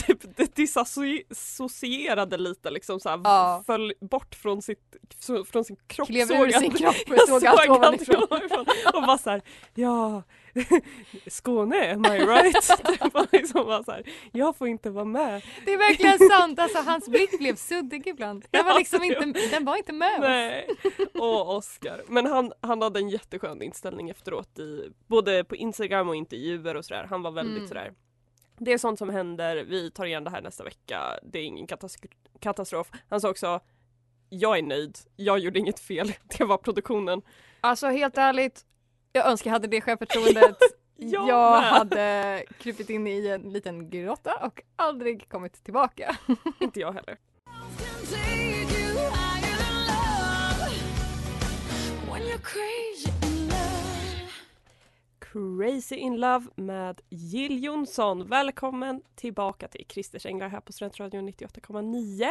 typ 0.06 0.54
disassocierade 0.54 2.36
lite 2.38 2.70
liksom 2.70 3.00
så 3.00 3.08
här, 3.08 3.20
Ja. 3.24 3.62
föll 3.66 3.92
bort 4.00 4.34
från, 4.34 4.62
sitt, 4.62 4.96
från 5.46 5.64
sin 5.64 5.76
kropp. 5.86 6.08
Klev 6.08 6.26
såg 6.26 6.46
ur 6.46 6.50
sin 6.52 6.70
kropp 6.74 6.94
och 7.10 7.16
Jag 7.16 7.28
såg 7.28 7.46
allt 7.46 7.68
ovanifrån. 7.70 8.22
och 8.94 9.02
bara 9.02 9.18
såhär, 9.18 9.42
ja, 9.74 10.22
Skåne, 11.26 11.92
am 11.92 12.04
I 12.04 12.08
right? 12.08 12.68
det 12.98 13.14
var 13.14 13.26
liksom 13.32 13.66
bara 13.66 13.82
så 13.84 13.92
här, 13.92 14.02
jag 14.32 14.56
får 14.56 14.68
inte 14.68 14.90
vara 14.90 15.04
med. 15.04 15.42
Det 15.64 15.72
är 15.72 15.78
verkligen 15.78 16.18
sant, 16.30 16.58
alltså 16.58 16.78
hans 16.78 17.08
blick 17.08 17.38
blev 17.38 17.56
suddig 17.56 18.06
ibland. 18.06 18.44
Den 18.50 18.64
var 18.64 18.78
liksom 18.78 19.02
inte, 19.04 19.24
den 19.50 19.64
var 19.64 19.76
inte 19.76 19.92
med 19.92 20.14
oss. 20.14 20.20
Nej, 20.20 20.68
och 21.14 21.56
Oscar. 21.56 22.02
Men 22.08 22.26
han, 22.26 22.52
han 22.60 22.82
hade 22.82 22.98
en 23.00 23.08
jätteskön 23.08 23.62
inställning 23.62 24.10
efteråt 24.10 24.58
i 24.58 24.92
både 25.06 25.44
på 25.44 25.56
Instagram 25.56 26.08
och 26.08 26.16
intervjuer 26.16 26.74
och 26.76 26.84
sådär. 26.84 27.06
Han 27.10 27.22
var 27.22 27.30
väldigt 27.30 27.54
Mm. 27.56 27.68
sådär 27.68 27.92
det 28.58 28.72
är 28.72 28.78
sånt 28.78 28.98
som 28.98 29.08
händer, 29.08 29.56
vi 29.64 29.90
tar 29.90 30.04
igen 30.04 30.24
det 30.24 30.30
här 30.30 30.42
nästa 30.42 30.64
vecka, 30.64 31.00
det 31.22 31.38
är 31.38 31.42
ingen 31.42 31.66
katas- 31.66 31.96
katastrof. 32.40 32.90
Han 33.08 33.20
sa 33.20 33.30
också 33.30 33.60
jag 34.28 34.58
är 34.58 34.62
nöjd, 34.62 34.98
jag 35.16 35.38
gjorde 35.38 35.58
inget 35.58 35.80
fel, 35.80 36.12
det 36.38 36.44
var 36.44 36.56
produktionen. 36.58 37.22
Alltså 37.60 37.86
helt 37.86 38.18
ärligt, 38.18 38.64
jag 39.16 39.26
önskar 39.26 39.50
jag 39.50 39.52
hade 39.52 39.66
det 39.68 39.80
självförtroendet. 39.80 40.56
Jag 40.96 41.28
jag 41.28 41.60
hade 41.60 42.44
krupit 42.58 42.90
in 42.90 43.06
i 43.06 43.26
en 43.28 43.42
liten 43.42 43.90
grotta 43.90 44.34
och 44.46 44.62
aldrig 44.76 45.28
kommit 45.28 45.64
tillbaka. 45.64 46.16
Inte 46.60 46.80
jag 46.80 46.92
heller. 46.92 47.18
Crazy 55.18 55.94
in 55.96 56.16
Love 56.20 56.46
med 56.56 57.00
Jill 57.08 57.64
Johnson. 57.64 58.28
Välkommen 58.28 59.02
tillbaka 59.14 59.68
till 59.68 59.84
Christers 59.88 60.26
Änglar 60.26 60.48
här 60.48 60.60
på 60.60 60.72
Studentradion 60.72 61.28
98,9. 61.28 62.30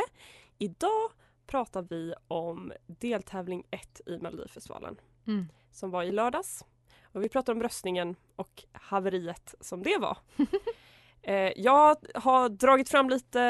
Idag 0.57 1.11
pratar 1.47 1.81
vi 1.81 2.13
om 2.27 2.71
deltävling 2.87 3.63
1 3.71 4.01
i 4.05 4.17
Melodifestivalen 4.17 4.95
Mm. 5.27 5.45
som 5.71 5.91
var 5.91 6.03
i 6.03 6.11
lördags. 6.11 6.65
Och 7.13 7.23
vi 7.23 7.29
pratar 7.29 7.53
om 7.53 7.63
röstningen 7.63 8.15
och 8.35 8.63
haveriet 8.71 9.55
som 9.59 9.83
det 9.83 9.97
var. 9.97 10.17
eh, 11.21 11.51
jag 11.55 11.95
har 12.15 12.49
dragit 12.49 12.89
fram 12.89 13.09
lite 13.09 13.41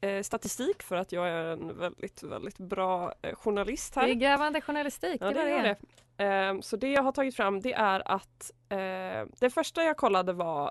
eh, 0.00 0.22
statistik 0.22 0.82
för 0.82 0.96
att 0.96 1.12
jag 1.12 1.28
är 1.28 1.44
en 1.44 1.78
väldigt, 1.78 2.22
väldigt 2.22 2.58
bra 2.58 3.14
eh, 3.22 3.34
journalist 3.34 3.94
Det 3.94 4.00
här. 4.00 4.08
är 4.08 4.12
grävande 4.14 4.60
journalistik, 4.60 5.16
Ja, 5.20 5.26
det 5.26 5.32
det 5.34 5.50
är 5.50 5.62
det. 5.62 5.76
det. 6.16 6.24
Ehm, 6.24 6.62
så 6.62 6.76
det 6.76 6.88
jag 6.92 7.02
har 7.02 7.12
tagit 7.12 7.36
fram 7.36 7.60
det 7.60 7.72
är 7.72 8.12
att 8.12 8.50
det 9.40 9.50
första 9.54 9.84
jag 9.84 9.96
kollade 9.96 10.32
var 10.32 10.70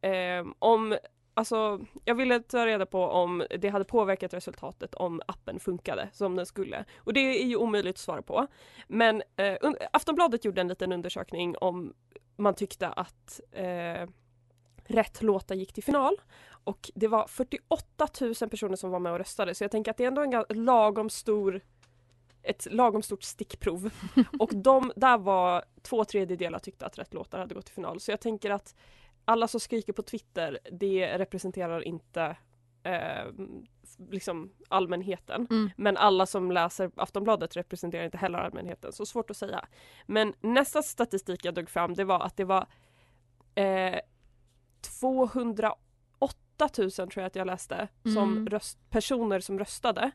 ehm, 0.00 0.54
om 0.58 0.96
Alltså, 1.34 1.80
jag 2.04 2.14
ville 2.14 2.40
ta 2.40 2.66
reda 2.66 2.86
på 2.86 3.04
om 3.04 3.44
det 3.58 3.68
hade 3.68 3.84
påverkat 3.84 4.34
resultatet 4.34 4.94
om 4.94 5.20
appen 5.26 5.60
funkade 5.60 6.08
som 6.12 6.36
den 6.36 6.46
skulle. 6.46 6.84
Och 6.96 7.12
det 7.12 7.20
är 7.20 7.44
ju 7.44 7.56
omöjligt 7.56 7.94
att 7.94 7.98
svara 7.98 8.22
på. 8.22 8.46
Men 8.88 9.22
eh, 9.36 9.56
Aftonbladet 9.92 10.44
gjorde 10.44 10.60
en 10.60 10.68
liten 10.68 10.92
undersökning 10.92 11.56
om 11.56 11.94
man 12.36 12.54
tyckte 12.54 12.88
att 12.88 13.40
eh, 13.52 14.08
rätt 14.84 15.22
låtar 15.22 15.54
gick 15.54 15.72
till 15.72 15.84
final. 15.84 16.20
Och 16.64 16.90
det 16.94 17.08
var 17.08 17.26
48 17.26 18.08
000 18.20 18.34
personer 18.34 18.76
som 18.76 18.90
var 18.90 18.98
med 18.98 19.12
och 19.12 19.18
röstade 19.18 19.54
så 19.54 19.64
jag 19.64 19.70
tänker 19.70 19.90
att 19.90 19.96
det 19.96 20.04
är 20.04 20.08
ändå 20.08 20.22
en 20.22 20.64
lagom 20.64 21.10
stor 21.10 21.60
ett 22.42 22.66
lagom 22.70 23.02
stort 23.02 23.22
stickprov. 23.22 23.90
Och 24.38 24.50
de, 24.54 24.92
där 24.96 25.18
var 25.18 25.64
två 25.82 26.04
tredjedelar 26.04 26.58
tyckte 26.58 26.86
att 26.86 26.98
rätt 26.98 27.14
låtar 27.14 27.38
hade 27.38 27.54
gått 27.54 27.64
till 27.64 27.74
final. 27.74 28.00
Så 28.00 28.10
jag 28.10 28.20
tänker 28.20 28.50
att 28.50 28.74
alla 29.24 29.48
som 29.48 29.60
skriker 29.60 29.92
på 29.92 30.02
Twitter, 30.02 30.58
det 30.72 31.18
representerar 31.18 31.80
inte 31.80 32.36
eh, 32.82 33.24
liksom 34.10 34.52
allmänheten. 34.68 35.46
Mm. 35.50 35.70
Men 35.76 35.96
alla 35.96 36.26
som 36.26 36.50
läser 36.50 36.90
Aftonbladet 36.96 37.56
representerar 37.56 38.04
inte 38.04 38.18
heller 38.18 38.38
allmänheten, 38.38 38.92
så 38.92 39.06
svårt 39.06 39.30
att 39.30 39.36
säga. 39.36 39.64
Men 40.06 40.34
nästa 40.40 40.82
statistik 40.82 41.44
jag 41.44 41.54
drog 41.54 41.70
fram 41.70 41.94
det 41.94 42.04
var 42.04 42.20
att 42.20 42.36
det 42.36 42.44
var 42.44 42.66
eh, 43.54 43.98
208 45.00 45.76
000 46.78 46.90
tror 46.90 47.10
jag 47.14 47.24
att 47.24 47.36
jag 47.36 47.46
läste 47.46 47.88
som 48.02 48.32
Mm. 48.32 48.46
röst, 48.48 48.78
personer 48.90 49.40
som 49.40 49.58
röstade 49.58 50.10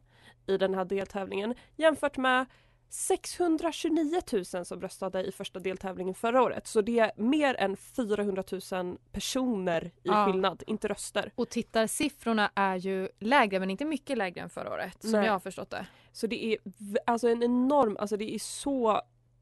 i 0.48 0.58
den 0.58 0.74
här 0.74 0.86
deltävlingen 0.86 1.56
jämfört 1.76 2.18
med 2.18 2.46
629 2.90 4.22
000 4.54 4.66
som 4.66 4.82
röstade 4.82 5.24
i 5.24 5.32
första 5.32 5.60
deltävlingen 5.60 6.14
förra 6.14 6.42
året. 6.42 6.68
Så 6.68 6.82
det 6.82 7.00
är 7.00 7.12
mer 7.16 7.56
än 7.56 7.78
400 7.78 8.44
000 8.72 8.98
personer 9.12 9.86
i 9.86 9.92
Ja. 10.04 10.26
skillnad, 10.26 10.64
inte 10.68 10.88
röster. 10.88 11.32
Och 11.36 11.50
tittarsiffrorna 11.50 12.52
är 12.56 12.76
ju 12.76 13.10
lägre 13.20 13.60
men 13.60 13.70
inte 13.70 13.86
mycket 13.86 14.18
lägre 14.18 14.42
än 14.42 14.50
förra 14.50 14.74
året 14.74 15.02
som 15.02 15.12
Nej. 15.12 15.26
jag 15.26 15.32
har 15.34 15.40
förstått 15.40 15.70
det. 15.70 15.88
Så 16.12 16.28
det 16.28 16.46
är 16.46 16.58
alltså 17.06 17.28
en 17.30 17.44
enorm, 17.44 17.98
alltså 18.00 18.18
det 18.18 18.36
är 18.36 18.40
så 18.40 19.02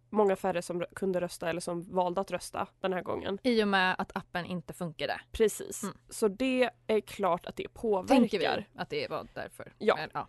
många 0.10 0.36
färre 0.36 0.62
som 0.62 0.86
kunde 0.96 1.22
rösta 1.22 1.50
eller 1.50 1.62
som 1.62 1.84
valde 1.84 2.22
att 2.22 2.32
rösta 2.32 2.68
den 2.82 2.94
här 2.94 3.02
gången. 3.02 3.38
I 3.44 3.64
och 3.64 3.68
med 3.68 3.96
att 3.98 4.18
appen 4.18 4.46
inte 4.46 4.74
funkade. 4.74 5.22
Precis. 5.32 5.84
Mm. 5.84 5.96
Så 6.10 6.28
det 6.28 6.70
är 6.88 7.02
klart 7.02 7.46
att 7.46 7.56
det 7.56 7.68
påverkar. 7.74 8.16
Tänker 8.16 8.40
vi 8.40 8.66
att 8.76 8.90
det 8.90 9.10
var 9.10 9.28
därför. 9.34 9.74
Ja. 9.78 9.96
Men, 9.96 10.10
ja. 10.14 10.28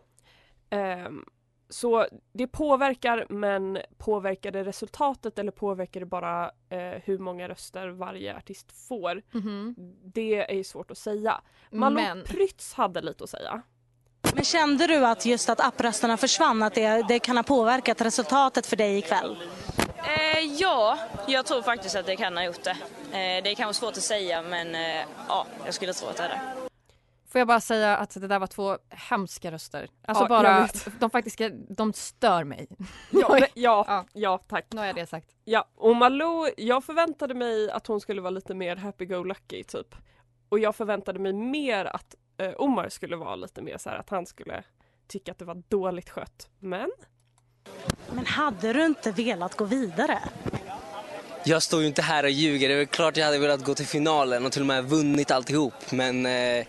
Ehm, 0.71 1.25
så 1.69 2.07
det 2.33 2.47
påverkar 2.47 3.27
men 3.29 3.79
påverkar 3.99 4.51
det 4.51 4.65
resultatet 4.65 5.39
eller 5.39 5.53
påverkar 5.53 6.01
det 6.01 6.07
bara 6.07 6.45
eh, 6.69 7.03
hur 7.05 7.19
många 7.19 7.49
röster 7.49 7.89
varje 7.89 8.37
artist 8.37 8.89
får? 8.89 9.23
Mhm. 9.31 9.75
Det 10.05 10.51
är 10.51 10.55
ju 10.55 10.65
svårt 10.65 10.91
att 10.91 10.99
säga. 10.99 11.41
Malou 11.71 11.95
Men 11.95 12.25
Prytz 12.25 12.75
hade 12.75 13.01
lite 13.01 13.25
att 13.25 13.31
säga. 13.31 13.63
Men 14.35 14.45
kände 14.45 14.87
du 14.87 15.07
att 15.07 15.27
just 15.27 15.49
att 15.49 15.61
apprösterna 15.61 16.17
försvann, 16.17 16.63
att 16.63 16.75
det, 16.75 17.09
det 17.09 17.19
kan 17.19 17.37
ha 17.37 17.43
påverkat 17.43 18.01
resultatet 18.01 18.67
för 18.67 18.77
dig 18.77 18.99
ikväll? 18.99 19.37
Eh, 19.99 20.39
ja, 20.59 20.99
jag 21.27 21.47
tror 21.47 21.63
faktiskt 21.63 21.97
att 21.97 22.07
det 22.07 22.17
kan 22.17 22.37
ha 22.37 22.45
gjort 22.45 22.63
det. 22.65 22.71
Eh, 22.71 23.43
det 23.43 23.51
är 23.51 23.55
kanske 23.55 23.81
svårt 23.81 23.97
att 23.97 24.03
säga 24.03 24.43
men 24.43 24.75
eh, 24.75 25.07
ja, 25.29 25.47
jag 25.65 25.75
skulle 25.75 25.93
tro 25.93 26.09
att 26.09 26.17
det 26.17 26.23
är 26.23 26.29
det. 26.29 26.66
Får 27.37 27.41
jag 27.41 27.49
bara 27.49 27.61
säga 27.61 27.97
att 27.97 28.11
det 28.21 28.29
där 28.29 28.39
var 28.39 28.47
två 28.47 28.79
hemska 28.91 29.51
röster. 29.51 29.89
Alltså 30.07 30.25
Ja, 30.25 30.29
bara, 30.29 30.69
de 31.01 31.11
faktiska, 31.11 31.51
de 31.69 31.93
stör 31.93 32.45
mig. 32.45 32.69
Ja, 33.11 33.39
ja, 33.55 33.85
Ja. 33.89 34.05
ja 34.13 34.39
tack. 34.49 34.67
Nu 34.71 34.79
har 34.79 34.87
jag 34.87 34.95
det 34.95 35.07
sagt. 35.07 35.29
Ja, 35.45 35.69
och 35.75 35.97
Malou, 35.97 36.49
jag 36.57 36.85
förväntade 36.85 37.35
mig 37.35 37.71
att 37.71 37.87
hon 37.87 38.01
skulle 38.01 38.21
vara 38.21 38.31
lite 38.31 38.55
mer 38.55 38.77
happy-go-lucky 38.77 39.65
typ. 39.65 39.95
Och 40.49 40.59
jag 40.59 40.77
förväntade 40.77 41.19
mig 41.19 41.33
mer 41.33 41.85
att 41.85 42.15
eh, 42.39 42.53
Omar 42.57 42.89
skulle 42.89 43.17
vara 43.17 43.37
lite 43.37 43.63
mer 43.63 43.79
så 43.79 43.91
här 43.91 43.97
att 43.97 44.11
han 44.11 44.27
skulle 44.27 44.63
tycka 45.09 45.33
att 45.33 45.39
det 45.39 45.45
var 45.45 45.63
dåligt 45.69 46.11
skött. 46.11 46.49
Men 46.59 46.91
Men 48.13 48.27
hade 48.27 48.73
du 48.73 48.87
inte 48.87 49.11
velat 49.13 49.57
gå 49.57 49.65
vidare? 49.65 50.19
Jag 51.45 51.63
står 51.63 51.81
ju 51.81 51.87
inte 51.87 52.03
här 52.03 52.25
och 52.25 52.31
ljuger. 52.31 52.69
Det 52.69 52.75
är 52.75 52.79
väl 52.79 52.87
klart 52.87 53.17
jag 53.17 53.25
hade 53.27 53.39
velat 53.39 53.65
gå 53.65 53.75
till 53.75 53.87
finalen 53.87 54.47
och 54.47 54.53
till 54.53 54.63
och 54.63 54.67
med 54.67 54.85
vunnit 54.85 55.31
alltihop. 55.31 55.93
Men 55.93 56.27
eh, 56.27 56.67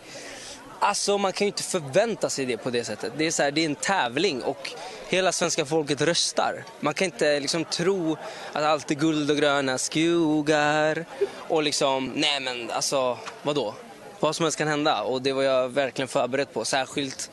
alltså 0.79 1.17
man 1.17 1.33
kan 1.33 1.45
ju 1.45 1.49
inte 1.49 1.63
förvänta 1.63 2.29
sig 2.29 2.45
det 2.45 2.57
på 2.57 2.69
det 2.69 2.83
sättet. 2.83 3.13
Det 3.17 3.27
är, 3.27 3.31
så 3.31 3.43
här, 3.43 3.51
det 3.51 3.61
är 3.61 3.65
en 3.65 3.75
tävling 3.75 4.43
och 4.43 4.71
hela 5.07 5.31
svenska 5.31 5.65
folket 5.65 6.01
röstar. 6.01 6.63
Man 6.79 6.93
kan 6.93 7.05
inte 7.05 7.39
liksom 7.39 7.65
tro 7.65 8.17
att 8.53 8.63
allt 8.63 8.91
är 8.91 8.95
guld 8.95 9.31
och 9.31 9.37
gröna 9.37 9.77
skogar 9.77 11.05
och 11.47 11.63
liksom, 11.63 12.11
nej 12.15 12.39
men 12.39 12.71
alltså 12.71 13.17
vadå? 13.43 13.73
Vad 14.19 14.35
som 14.35 14.43
helst 14.43 14.57
kan 14.57 14.67
hända 14.67 15.03
och 15.03 15.21
det 15.21 15.33
var 15.33 15.43
jag 15.43 15.69
verkligen 15.69 16.07
förberedd 16.07 16.53
på. 16.53 16.65
Särskilt 16.65 17.31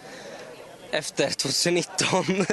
efter 0.90 1.28
2019. 1.42 2.46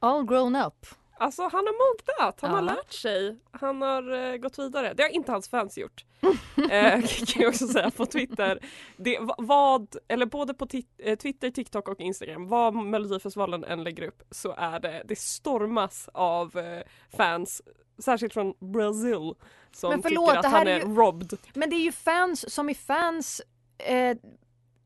All 0.00 0.26
grown 0.26 0.56
up 0.56 0.86
alltså 1.22 1.42
han 1.42 1.52
har 1.66 1.88
mognat, 1.88 2.38
han 2.40 2.50
har 2.50 2.62
Ja. 2.62 2.74
lärt 2.74 2.92
sig. 2.92 3.38
Han 3.50 3.82
har 3.82 4.12
eh, 4.32 4.36
gått 4.36 4.58
vidare. 4.58 4.94
Det 4.96 5.02
har 5.02 5.10
inte 5.10 5.32
hans 5.32 5.48
fans 5.48 5.78
gjort. 5.78 6.04
eh, 6.70 7.02
kan 7.26 7.42
jag 7.42 7.48
också 7.48 7.66
säga 7.66 7.90
på 7.90 8.06
Twitter. 8.06 8.58
Det, 8.96 9.18
va- 9.18 9.34
vad, 9.38 9.96
eller 10.08 10.26
både 10.26 10.54
på 10.54 10.66
eh, 10.98 11.16
Twitter, 11.18 11.50
TikTok 11.50 11.88
och 11.88 12.00
Instagram, 12.00 12.48
vad 12.48 12.74
Melodifestivalen 12.74 13.64
än 13.64 13.84
lägger 13.84 14.02
upp 14.08 14.22
så 14.30 14.54
är 14.58 14.80
det, 14.80 15.02
det 15.04 15.18
stormas 15.18 16.08
av 16.14 16.56
eh, 16.58 16.82
fans, 17.16 17.62
särskilt 17.98 18.32
från 18.32 18.54
Brazil 18.72 19.34
som 19.72 19.90
Men 19.90 20.02
förlåt, 20.02 20.28
tycker 20.30 20.38
att 20.38 20.52
han 20.52 20.66
är 20.66 20.80
är 20.80 20.86
ju- 20.86 20.94
robbed. 20.94 21.38
Men 21.54 21.70
det 21.70 21.76
är 21.76 21.84
ju 21.84 21.92
fans 21.92 22.54
som 22.54 22.68
är 22.68 22.74
fans 22.74 23.42
eh, 23.78 24.16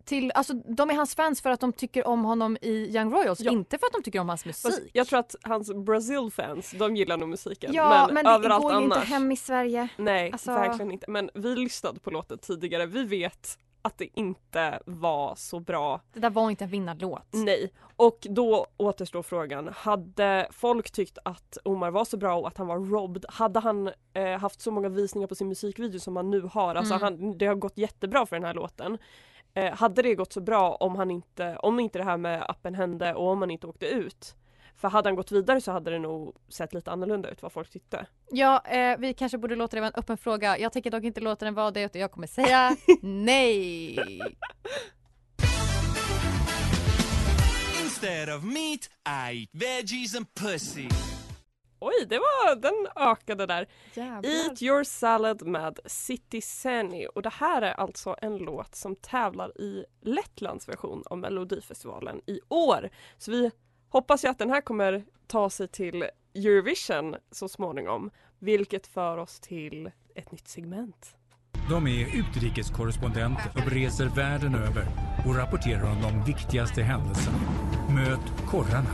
till, 0.06 0.32
alltså 0.34 0.54
de 0.54 0.90
är 0.90 0.94
hans 0.94 1.14
fans 1.14 1.40
för 1.42 1.50
att 1.50 1.60
de 1.60 1.72
tycker 1.72 2.06
om 2.06 2.25
honom 2.25 2.56
i 2.62 2.96
Young 2.96 3.12
Royals, 3.12 3.40
Ja. 3.40 3.50
inte 3.52 3.78
för 3.78 3.86
att 3.86 3.92
de 3.92 4.02
tycker 4.02 4.20
om 4.20 4.28
hans 4.28 4.44
musik. 4.46 4.72
Fast 4.72 4.82
jag 4.92 5.06
tror 5.06 5.18
att 5.18 5.34
hans 5.42 5.72
Brazil-fans, 5.75 6.70
de 6.78 6.96
gillar 6.96 7.16
nog 7.16 7.28
musiken. 7.28 7.70
ja, 7.75 8.04
men, 8.06 8.14
men, 8.14 8.25
det 8.25 8.30
överallt 8.30 8.62
går 8.62 8.72
ju 8.72 8.76
annars. 8.76 8.96
inte 8.98 9.08
hem 9.08 9.32
i 9.32 9.36
Sverige. 9.36 9.88
Nej, 9.96 10.32
Alltså- 10.32 10.50
verkligen 10.52 10.92
inte. 10.92 11.10
Men 11.10 11.30
vi 11.34 11.56
lyssnade 11.56 12.00
på 12.00 12.10
låten 12.10 12.38
tidigare. 12.38 12.86
Vi 12.86 13.04
vet 13.04 13.58
att 13.82 13.98
det 13.98 14.08
inte 14.20 14.80
var 14.86 15.34
så 15.36 15.60
bra. 15.60 16.00
Det 16.12 16.20
där 16.20 16.30
var 16.30 16.50
inte 16.50 16.64
en 16.64 16.70
vinnarlåt. 16.70 17.28
Nej. 17.30 17.72
Och 17.96 18.18
då 18.30 18.66
återstår 18.76 19.22
frågan. 19.22 19.68
Hade 19.76 20.48
folk 20.50 20.90
tyckt 20.90 21.18
att 21.25 21.58
Omar 21.64 21.90
var 21.90 22.04
så 22.04 22.16
bra 22.16 22.34
och 22.36 22.48
att 22.48 22.58
han 22.58 22.66
var 22.66 22.78
robbed, 22.78 23.25
hade 23.28 23.60
han 23.60 23.90
eh, 24.14 24.38
haft 24.40 24.60
så 24.60 24.70
många 24.70 24.88
visningar 24.88 25.26
på 25.28 25.34
sin 25.34 25.48
musikvideo 25.48 26.00
som 26.00 26.16
han 26.16 26.30
nu 26.30 26.40
har, 26.52 26.75
alltså 26.75 26.94
Mm. 26.94 27.02
han, 27.02 27.38
det 27.38 27.46
har 27.46 27.54
gått 27.54 27.78
jättebra 27.78 28.26
för 28.26 28.36
den 28.36 28.44
här 28.44 28.54
låten. 28.54 28.98
Eh, 29.56 29.75
hade 29.75 30.02
det 30.02 30.14
gått 30.14 30.32
så 30.32 30.40
bra 30.40 30.75
om 30.75 30.96
han 30.96 31.10
inte, 31.10 31.56
om 31.56 31.80
inte 31.80 31.98
det 31.98 32.04
här 32.04 32.16
med 32.16 32.44
appen 32.50 32.75
hände 32.75 33.14
och 33.14 33.28
om 33.28 33.40
han 33.40 33.50
inte 33.50 33.66
åkte 33.66 33.86
ut? 33.86 34.36
För 34.76 34.88
hade 34.88 35.08
han 35.08 35.16
gått 35.16 35.32
vidare 35.32 35.60
så 35.60 35.72
hade 35.72 35.90
det 35.90 35.98
nog 35.98 36.36
sett 36.48 36.75
lite 36.75 36.90
annorlunda 36.90 37.30
ut 37.30 37.42
vad 37.42 37.52
folk 37.52 37.70
tyckte. 37.70 38.06
Ja, 38.30 38.62
eh, 38.66 38.98
vi 38.98 39.14
kanske 39.14 39.38
borde 39.38 39.54
låta 39.54 39.76
det 39.76 39.80
vara 39.80 39.90
en 39.94 40.00
öppen 40.00 40.16
fråga. 40.16 40.58
Jag 40.58 40.72
tänker 40.72 40.90
dock 40.90 41.04
inte 41.04 41.20
låta 41.20 41.44
den 41.44 41.54
vara 41.54 41.70
det 41.70 41.82
utan 41.82 42.00
jag 42.00 42.12
kommer 42.12 42.26
säga 42.26 42.76
nej. 43.02 43.98
Instead 47.82 48.36
of 48.36 48.44
meat, 48.44 48.90
I 49.32 49.40
eat 49.40 49.48
veggies 49.52 50.16
and 50.16 50.26
pussy. 50.34 50.88
Oj, 51.80 52.06
det 52.09 52.18
var, 52.18 52.56
den 52.56 52.87
ökade 52.97 53.47
där. 53.47 53.68
Jävlar. 53.95 54.30
Eat 54.30 54.62
your 54.62 54.85
salad 54.85 55.47
med 55.47 55.78
City 55.87 56.40
Sani 56.40 57.06
och 57.14 57.23
det 57.23 57.33
här 57.33 57.62
är 57.62 57.73
alltså 57.73 58.16
en 58.23 58.37
låt 58.37 58.75
som 58.75 58.97
tävlar 58.97 59.61
i 59.61 59.85
Lettlands 60.00 60.68
version 60.68 61.02
av 61.06 61.18
Melodifestivalen 61.18 62.21
i 62.26 62.40
år. 62.49 62.90
Så 63.18 63.30
vi 63.30 63.50
hoppas 63.88 64.25
ju 64.25 64.28
att 64.28 64.38
den 64.38 64.50
här 64.50 64.61
kommer 64.61 65.04
ta 65.26 65.50
sig 65.50 65.68
till 65.68 66.04
Eurovision 66.35 67.16
så 67.30 67.49
småningom, 67.49 68.11
vilket 68.38 68.87
för 68.87 69.18
oss 69.18 69.40
till 69.40 69.90
ett 70.14 70.33
nytt 70.33 70.49
segment. 70.49 71.16
De 71.71 71.87
är 71.87 72.18
utrikeskorrespondenter 72.18 73.50
och 73.54 73.73
reser 73.73 74.06
världen 74.06 74.54
över 74.54 74.87
och 75.26 75.37
rapporterar 75.37 75.90
om 75.90 76.02
de 76.02 76.25
viktigaste 76.25 76.83
händelserna. 76.83 77.38
Möt 77.95 78.50
korrarna. 78.50 78.90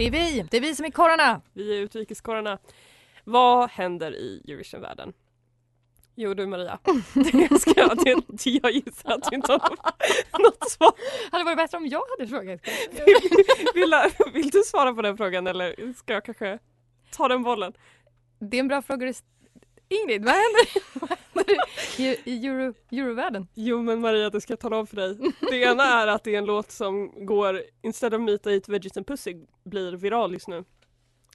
Det 0.00 0.06
är 0.06 0.10
vi, 0.10 0.44
det 0.50 0.56
är 0.56 0.60
vi 0.60 0.74
som 0.74 0.84
är 0.84 0.90
korrarna. 0.90 1.40
Vi 1.52 1.76
är 1.78 1.80
utrikeskorrarna. 1.80 2.58
Vad 3.24 3.70
händer 3.70 4.12
i 4.16 4.42
Eurovision-världen? 4.48 5.12
Jo 6.14 6.34
du 6.34 6.46
Maria, 6.46 6.78
det 7.14 7.60
ska 7.60 7.72
jag, 7.76 7.98
jag 8.44 8.72
gissar 8.72 9.10
att 9.12 9.30
du 9.30 9.36
inte 9.36 9.52
har 9.52 10.38
något- 10.38 10.70
svar. 10.70 10.92
Hade 11.32 11.44
varit 11.44 11.56
bättre 11.56 11.76
om 11.76 11.86
jag 11.86 12.02
hade 12.18 12.28
frågat. 12.30 12.60
Vill, 13.74 13.94
vill 14.32 14.50
du 14.50 14.62
svara 14.62 14.94
på 14.94 15.02
den 15.02 15.16
frågan 15.16 15.46
eller 15.46 15.92
ska 15.92 16.12
jag 16.12 16.24
kanske 16.24 16.58
ta 17.12 17.28
den 17.28 17.42
bollen? 17.42 17.72
Det 18.38 18.56
är 18.56 18.60
en 18.60 18.68
bra 18.68 18.82
fråga. 18.82 19.06
du 19.06 19.12
Ingrid, 19.90 20.24
vad 20.24 20.34
händer, 20.34 20.68
vad 21.00 21.10
händer 21.10 21.56
i, 21.98 22.20
i 22.24 22.46
Euro, 22.46 22.74
Eurovärlden? 22.90 23.48
Jo 23.54 23.82
men 23.82 24.00
Maria, 24.00 24.30
det 24.30 24.40
ska 24.40 24.52
jag 24.52 24.60
tala 24.60 24.78
om 24.78 24.86
för 24.86 24.96
dig. 24.96 25.32
Det 25.40 25.56
ena 25.56 25.84
är 25.84 26.06
att 26.06 26.24
det 26.24 26.34
är 26.34 26.38
en 26.38 26.44
låt 26.44 26.70
som 26.70 27.26
går 27.26 27.62
Instead 27.82 28.14
of 28.14 28.20
meat 28.20 28.46
I 28.46 28.50
eat 28.50 28.68
veggies 28.68 28.96
and 28.96 29.06
pussy 29.06 29.36
blir 29.64 29.92
viral 29.92 30.32
just 30.32 30.48
nu. 30.48 30.64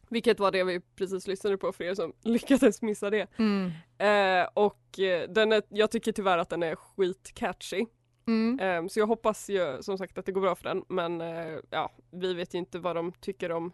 Vilket 0.10 0.40
var 0.40 0.52
det 0.52 0.64
vi 0.64 0.80
precis 0.80 1.28
lyssnade 1.28 1.58
på 1.58 1.72
för 1.72 1.84
er 1.84 1.96
som 1.96 2.14
lyckades 2.24 2.82
missa 2.82 3.10
det. 3.10 3.28
Mm. 3.38 3.72
Eh, 3.98 4.48
och 4.54 5.00
eh, 5.00 5.30
den 5.30 5.52
är, 5.52 5.64
jag 5.70 5.92
tycker 5.92 6.12
tyvärr 6.12 6.38
att 6.38 6.50
den 6.50 6.64
är 6.64 6.76
skitcatchy. 6.76 7.86
Mm. 8.28 8.60
Eh, 8.60 8.88
så 8.88 9.00
jag 9.00 9.08
hoppas 9.08 9.50
ju 9.50 9.78
som 9.82 9.98
sagt 9.98 10.18
att 10.18 10.26
det 10.26 10.32
går 10.32 10.42
bra 10.42 10.56
för 10.56 10.64
den 10.64 10.84
men 10.90 11.22
eh, 11.22 11.58
ja, 11.70 11.92
vi 12.12 12.34
vet 12.34 12.54
ju 12.54 12.58
inte 12.58 12.80
vad 12.80 12.96
de 12.96 13.12
tycker 13.12 13.52
om 13.52 13.72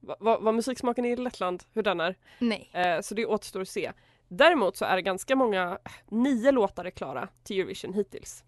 va, 0.00 0.16
va, 0.20 0.38
vad 0.40 0.54
musiksmaken 0.54 1.04
är 1.04 1.12
i 1.12 1.16
Lettland, 1.16 1.62
hur 1.72 1.82
den 1.82 2.00
är. 2.00 2.16
Nej. 2.38 2.70
Eh, 2.72 3.00
så 3.00 3.14
det 3.14 3.26
återstår 3.26 3.60
att 3.60 3.68
se. 3.68 3.92
Däremot 4.32 4.76
så 4.76 4.84
är 4.84 4.96
det 4.96 5.02
ganska 5.02 5.36
många, 5.36 5.78
nio 6.08 6.50
låtar 6.50 6.84
är 6.84 6.90
klara 6.90 7.28
till 7.42 7.60
Eurovision 7.60 7.94
hittills. 7.94 8.44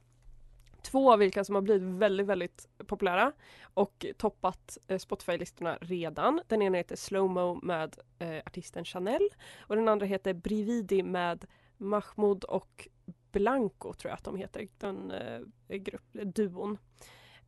Två 0.82 1.12
av 1.12 1.18
vilka 1.18 1.44
som 1.44 1.54
har 1.54 1.62
blivit 1.62 1.82
väldigt, 1.82 2.26
väldigt 2.26 2.68
populära 2.86 3.32
och 3.74 4.06
toppat 4.16 4.78
eh, 4.88 4.98
Spotify-listorna 4.98 5.78
redan. 5.80 6.40
Den 6.48 6.62
ena 6.62 6.76
heter 6.76 6.96
Slowmo 6.96 7.60
med 7.62 7.96
eh, 8.18 8.36
artisten 8.46 8.84
Chanel 8.84 9.28
och 9.58 9.76
den 9.76 9.88
andra 9.88 10.06
heter 10.06 10.34
Brividi 10.34 11.02
med 11.02 11.44
Mahmoud 11.76 12.44
och 12.44 12.88
Blanco 13.32 13.92
tror 13.92 14.10
jag 14.10 14.16
att 14.16 14.24
de 14.24 14.36
heter, 14.36 14.68
den 14.78 15.10
eh, 15.10 15.76
grupp, 15.76 16.06
duon. 16.12 16.78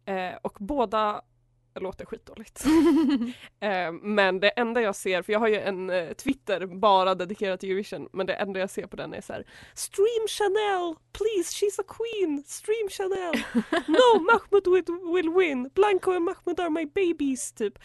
Eh, 0.04 0.34
och 0.42 0.56
båda 0.60 1.22
låter 1.83 2.04
skitdåligt. 2.04 2.64
eh, 3.61 3.93
men 3.93 4.40
det 4.40 4.49
enda 4.49 4.81
jag 4.81 4.97
ser, 4.97 5.23
för 5.23 5.33
jag 5.33 5.40
har 5.40 5.49
ju 5.49 5.57
en 5.57 5.90
eh, 5.90 6.12
Twitter 6.12 6.66
bara 6.66 7.14
dedikerad 7.14 7.61
till 7.61 7.71
Eurovision, 7.71 8.09
men 8.12 8.26
det 8.26 8.35
enda 8.35 8.61
jag 8.61 8.71
ser 8.71 8.87
på 8.87 8.97
den 8.97 9.14
är 9.14 9.21
så 9.21 9.33
här 9.33 9.47
Stream 9.75 10.28
Chanel! 10.28 10.95
Please, 11.12 11.52
she's 11.52 11.81
a 11.81 11.85
queen! 11.88 12.45
Stream 12.47 12.88
Chanel! 12.88 13.45
No, 13.87 14.21
Mahmoud 14.21 14.66
will, 14.66 15.12
will 15.14 15.35
win! 15.35 15.71
Blanco 15.75 16.11
and 16.12 16.25
Mahmoud 16.25 16.61
are 16.61 16.71
my 16.71 16.87
babies! 16.87 17.52
Typ. 17.52 17.78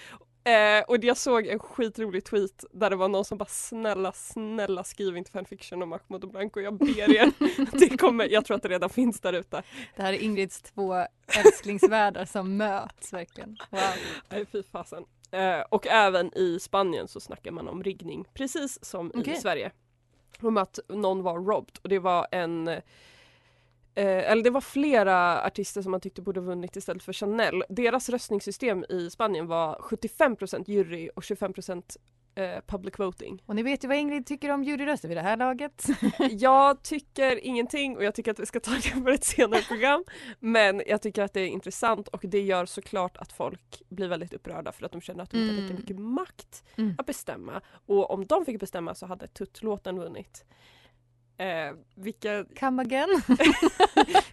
Eh, 0.43 0.84
och 0.88 1.04
jag 1.04 1.17
såg 1.17 1.47
en 1.47 1.60
skitrolig 1.60 2.25
tweet 2.25 2.65
där 2.71 2.89
det 2.89 2.95
var 2.95 3.08
någon 3.08 3.25
som 3.25 3.38
bara 3.38 3.45
snälla, 3.45 4.12
snälla 4.12 4.84
skriv 4.84 5.17
inte 5.17 5.32
fanfiction 5.32 5.82
om 5.82 5.89
Mahmoud 5.89 6.23
och 6.23 6.30
Blanco, 6.30 6.60
jag 6.60 6.78
ber 6.78 7.15
er. 7.15 7.32
det 7.80 7.97
kommer, 7.97 8.30
jag 8.32 8.45
tror 8.45 8.58
att 8.58 8.63
det 8.63 8.69
redan 8.69 8.89
finns 8.89 9.19
där 9.19 9.34
ute. 9.34 9.63
Det 9.95 10.02
här 10.02 10.13
är 10.13 10.17
Ingrids 10.17 10.62
två 10.62 11.06
älsklingsvärldar 11.38 12.25
som 12.25 12.58
möts 12.58 13.13
verkligen. 13.13 13.58
Wow. 13.69 13.82
Nej 14.30 14.45
fy 14.45 14.63
fasen. 14.63 15.06
Eh, 15.32 15.60
och 15.69 15.88
även 15.88 16.38
i 16.38 16.60
Spanien 16.60 17.08
så 17.08 17.19
snackar 17.19 17.52
man 17.52 17.67
om 17.67 17.84
riggning, 17.84 18.25
precis 18.34 18.86
som 18.86 19.08
i 19.08 19.21
Okej. 19.21 19.36
Sverige. 19.36 19.71
Om 20.41 20.58
att 20.58 20.80
någon 20.88 21.23
var 21.23 21.39
robbed 21.39 21.78
och 21.82 21.89
det 21.89 21.99
var 21.99 22.28
en 22.32 22.69
eh, 23.99 24.31
eller 24.31 24.43
det 24.43 24.49
var 24.49 24.62
flera 24.62 25.43
artister 25.45 25.81
som 25.81 25.91
man 25.91 26.01
tyckte 26.01 26.21
borde 26.21 26.39
vunnit 26.41 26.75
istället 26.75 27.03
för 27.03 27.13
Chanel. 27.13 27.63
Deras 27.69 28.09
röstningssystem 28.09 28.85
i 28.89 29.09
Spanien 29.09 29.47
var 29.47 29.75
75% 29.75 30.63
jury 30.67 31.09
och 31.15 31.23
25% 31.23 31.83
eh, 32.35 32.59
public 32.67 32.99
voting. 32.99 33.43
Och 33.45 33.55
ni 33.55 33.63
vet 33.63 33.83
ju 33.83 33.88
vad 33.88 33.97
Ingrid 33.97 34.25
tycker 34.25 34.49
om 34.51 34.63
juryröster 34.63 35.07
vid 35.07 35.17
det 35.17 35.21
här 35.21 35.38
laget. 35.38 35.85
Jag 36.29 36.83
tycker 36.83 37.45
ingenting 37.45 37.97
och 37.97 38.03
jag 38.03 38.15
tycker 38.15 38.31
att 38.31 38.39
vi 38.39 38.45
ska 38.45 38.59
ta 38.59 38.71
det 38.71 39.01
på 39.03 39.09
ett 39.09 39.23
senare 39.23 39.62
program. 39.62 40.03
Men 40.39 40.81
jag 40.88 41.01
tycker 41.01 41.23
att 41.23 41.33
det 41.33 41.41
är 41.41 41.47
intressant 41.47 42.07
och 42.07 42.21
det 42.23 42.41
gör 42.41 42.65
såklart 42.65 43.17
att 43.17 43.31
folk 43.31 43.81
blir 43.89 44.07
väldigt 44.07 44.33
upprörda 44.33 44.71
för 44.71 44.85
att 44.85 44.91
de 44.91 45.01
känner 45.01 45.23
att 45.23 45.31
de 45.31 45.38
inte 45.38 45.53
har 45.53 45.62
lika 45.62 45.65
Mm. 45.73 45.75
mycket 45.81 45.99
makt 45.99 46.63
Mm. 46.77 46.95
att 46.97 47.05
bestämma. 47.05 47.62
Och 47.85 48.12
om 48.12 48.25
de 48.25 48.45
fick 48.45 48.59
bestämma 48.59 48.95
så 48.95 49.05
hade 49.05 49.27
tuttlåten 49.27 49.99
vunnit. 49.99 50.45
Eh, 51.39 51.73
vilka... 51.95 52.45
Come 52.60 52.82
again. 52.82 53.21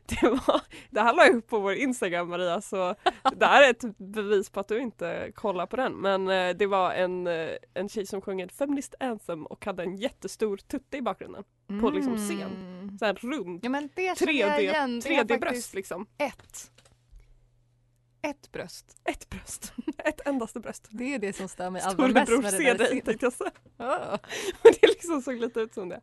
det, 0.06 0.22
var, 0.22 0.60
det 0.90 1.00
här 1.00 1.14
la 1.14 1.24
jag 1.24 1.34
upp 1.34 1.46
på 1.46 1.58
vår 1.58 1.74
Instagram 1.74 2.28
Maria 2.28 2.60
så 2.60 2.94
det 3.36 3.46
här 3.46 3.62
är 3.62 3.70
ett 3.70 3.98
bevis 3.98 4.50
på 4.50 4.60
att 4.60 4.68
du 4.68 4.80
inte 4.80 5.32
kollar 5.34 5.66
på 5.66 5.76
den. 5.76 5.92
Men 5.92 6.28
eh, 6.28 6.56
det 6.56 6.66
var 6.66 6.92
en, 6.92 7.26
eh, 7.26 7.50
en 7.74 7.88
tjej 7.88 8.06
som 8.06 8.20
sjöng 8.20 8.40
en 8.40 8.48
feminist 8.48 8.94
anthem 9.00 9.46
och 9.46 9.64
hade 9.64 9.82
en 9.82 9.96
jättestor 9.96 10.56
tutte 10.56 10.96
i 10.96 11.02
bakgrunden. 11.02 11.44
På 11.80 11.90
liksom 11.90 12.16
scen. 12.16 12.40
Mm. 12.40 12.98
Så 12.98 13.04
här 13.04 13.14
rund. 13.14 13.64
Ja 13.64 13.70
men 13.70 13.88
det 13.94 14.18
känner 14.18 14.32
jag 14.32 14.50
3D, 14.50 14.60
igen. 14.60 15.00
Det 15.00 15.16
är 15.16 15.24
3D-bröst 15.24 15.42
faktiskt 15.42 15.74
liksom. 15.74 16.06
Ett. 16.18 16.70
Ett 18.22 18.52
bröst. 18.52 18.96
Ett 19.04 19.30
bröst. 19.30 19.72
Ett 20.04 20.26
endaste 20.26 20.60
bröst. 20.60 20.88
Det 20.90 21.14
är 21.14 21.18
det 21.18 21.32
som 21.32 21.48
stör 21.48 21.70
mig 21.70 21.82
allra 21.82 22.08
mest 22.08 22.26
Storebror 22.26 22.42
med 22.42 22.52
det 22.52 22.58
där 22.58 22.78
dig 22.78 22.86
scenen. 22.86 23.04
tänkte 23.04 23.26
jag 23.26 23.32
säga. 23.32 23.50
Men 24.62 24.72
det 24.80 24.86
liksom 24.86 25.22
såg 25.22 25.36
lite 25.36 25.60
ut 25.60 25.74
som 25.74 25.88
det. 25.88 26.00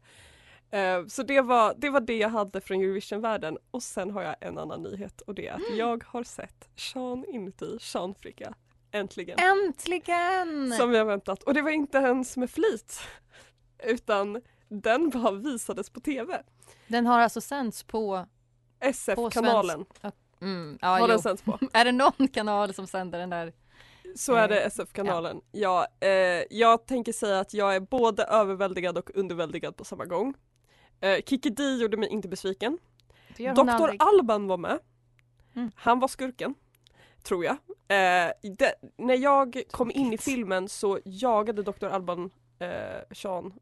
Eh, 0.74 1.06
Så 1.08 1.24
det 1.24 1.42
var, 1.42 1.74
det 1.78 1.90
var 1.90 2.00
det 2.02 2.18
jag 2.18 2.30
hade 2.30 2.62
från 2.62 2.82
Eurovision-världen 2.82 3.58
och 3.72 3.84
sen 3.84 4.12
har 4.12 4.22
jag 4.22 4.36
en 4.42 4.58
annan 4.58 4.82
nyhet 4.84 5.22
och 5.22 5.36
det 5.36 5.48
är 5.48 5.54
att 5.54 5.78
jag 5.78 6.04
har 6.08 6.24
sett 6.24 6.70
Sean 6.76 7.26
inuti 7.28 7.78
Sean 7.80 8.16
Fricka. 8.16 8.54
Äntligen! 8.92 9.40
Äntligen! 9.40 10.72
Som 10.78 10.90
vi 10.92 10.98
har 10.98 11.06
väntat 11.06 11.44
och 11.44 11.54
det 11.54 11.62
var 11.62 11.70
inte 11.72 11.98
ens 11.98 12.38
med 12.38 12.50
flit 12.50 13.00
utan 13.84 14.42
den 14.70 15.10
bara 15.10 15.32
visades 15.32 15.90
på 15.90 16.00
TV. 16.00 16.42
Den 16.88 17.06
har 17.06 17.20
alltså 17.20 17.42
sänts 17.42 17.84
på... 17.84 18.26
SF-kanalen 18.80 19.86
Mm, 20.42 20.78
ja, 20.82 20.88
har 20.88 21.00
jo. 21.00 21.08
den 21.08 21.20
sänds 21.20 21.42
på. 21.42 21.60
är 21.74 21.86
det 21.86 21.92
någon 21.92 22.28
kanal 22.28 22.74
som 22.74 22.88
sänder 22.88 23.20
den 23.20 23.30
där? 23.30 23.54
Så 24.16 24.34
är 24.36 24.48
det 24.48 24.60
Eh, 24.62 24.68
SF-kanalen. 24.68 25.42
Ja. 25.52 25.88
eh, 26.00 26.10
jag 26.50 26.86
tänker 26.86 27.14
säga 27.14 27.40
att 27.40 27.54
jag 27.54 27.76
är 27.76 27.80
både 27.80 28.24
överväldigad 28.24 28.98
och 28.98 29.10
underväldigad 29.16 29.76
på 29.78 29.84
samma 29.86 30.06
gång. 30.06 30.34
Eh, 31.04 31.22
Kikki 31.26 31.50
Dee 31.50 31.78
gjorde 31.78 31.98
mig 31.98 32.10
inte 32.10 32.28
besviken. 32.28 32.78
Dr. 33.38 33.96
Alban 34.00 34.48
var 34.48 34.58
med. 34.58 34.80
Mm. 35.56 35.72
Han 35.76 36.00
var 36.00 36.08
skurken. 36.08 36.56
Tror 37.24 37.46
jag. 37.46 37.58
Eh, 37.88 38.32
det, 38.58 38.76
när 38.98 39.18
jag 39.18 39.63
kom 39.72 39.92
in 39.92 40.13
i 40.13 40.18
filmen 40.18 40.70
så 40.70 41.00
jagade 41.06 41.63
Dr. 41.63 41.86
Alban 41.86 42.32
eh, 42.60 43.02
Sean 43.12 43.54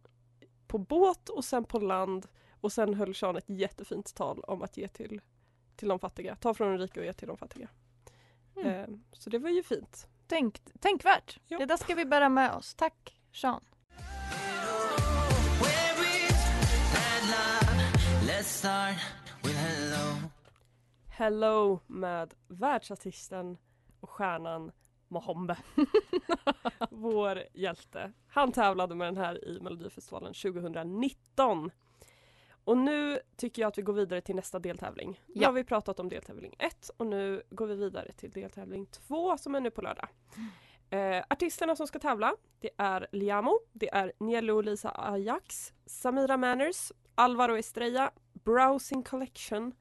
på 0.68 0.78
båt 0.78 1.30
och 1.30 1.46
sen 1.46 1.64
på 1.64 1.80
land 1.80 2.28
och 2.62 2.72
sen 2.72 2.94
höll 2.94 3.16
Sean 3.16 3.38
ett 3.38 3.50
jättefint 3.50 4.16
tal 4.16 4.40
om 4.40 4.62
att 4.62 4.78
ge 4.78 4.88
till, 4.88 5.22
till 5.76 5.88
de 5.88 6.00
fattiga. 6.00 6.36
Ta 6.36 6.54
från 6.54 6.72
de 6.72 6.78
rika 6.78 7.00
och 7.00 7.06
ge 7.06 7.14
till 7.14 7.28
de 7.28 7.38
fattiga. 7.38 7.70
Mm. 8.56 8.68
Eh, 8.68 8.88
så 9.14 9.30
det 9.30 9.40
var 9.40 9.50
ju 9.50 9.64
fint. 9.64 10.08
Tänk, 10.28 10.62
tänkvärt. 10.80 11.40
Det 11.48 11.66
där 11.66 11.78
ska 11.78 11.96
vi 11.96 12.06
bära 12.06 12.30
med 12.30 12.54
oss. 12.54 12.76
Tack 12.76 13.18
Sean. 13.34 13.64
Start 18.52 18.96
with 19.44 19.56
hello. 19.56 20.16
Hello 21.10 21.80
med 21.88 22.34
världsartisten 22.48 23.58
och 24.00 24.10
stjärnan 24.10 24.72
Mohombe. 25.08 25.58
Vår 26.90 27.44
hjälte. 27.54 28.12
Han 28.28 28.52
tävlade 28.52 28.96
med 28.96 29.08
den 29.08 29.18
här 29.18 29.48
i 29.48 29.60
Melodifestivalen 29.62 30.34
2019. 30.34 31.72
Och 32.64 32.78
nu 32.78 33.20
tycker 33.38 33.62
jag 33.62 33.68
att 33.70 33.78
vi 33.78 33.82
går 33.82 33.94
vidare 33.94 34.22
till 34.22 34.36
nästa 34.36 34.60
deltävling. 34.60 35.22
Nu 35.28 35.42
Ja. 35.42 35.48
har 35.48 35.54
vi 35.54 35.64
pratat 35.64 36.00
om 36.00 36.10
deltävling 36.10 36.56
1 36.60 36.92
och 36.98 37.08
nu 37.08 37.44
går 37.50 37.68
vi 37.68 37.76
vidare 37.76 38.12
till 38.12 38.32
deltävling 38.32 38.86
2 38.86 39.38
som 39.38 39.56
är 39.56 39.60
nu 39.60 39.72
på 39.72 39.82
lördag. 39.82 40.08
Eh, 40.90 41.24
artisterna 41.30 41.76
som 41.76 41.88
ska 41.88 42.00
tävla 42.00 42.34
det 42.60 42.70
är 42.78 43.08
Liamo, 43.12 43.60
det 43.74 43.90
är 43.94 44.12
Nielo 44.20 44.62
Lisa 44.62 44.92
Ajax, 44.96 45.74
Samira 45.86 46.38
Manners, 46.38 46.92
Alvaro 47.16 47.58
Estrella, 47.58 48.12
Browsing 48.44 49.04
Collection, 49.04 49.74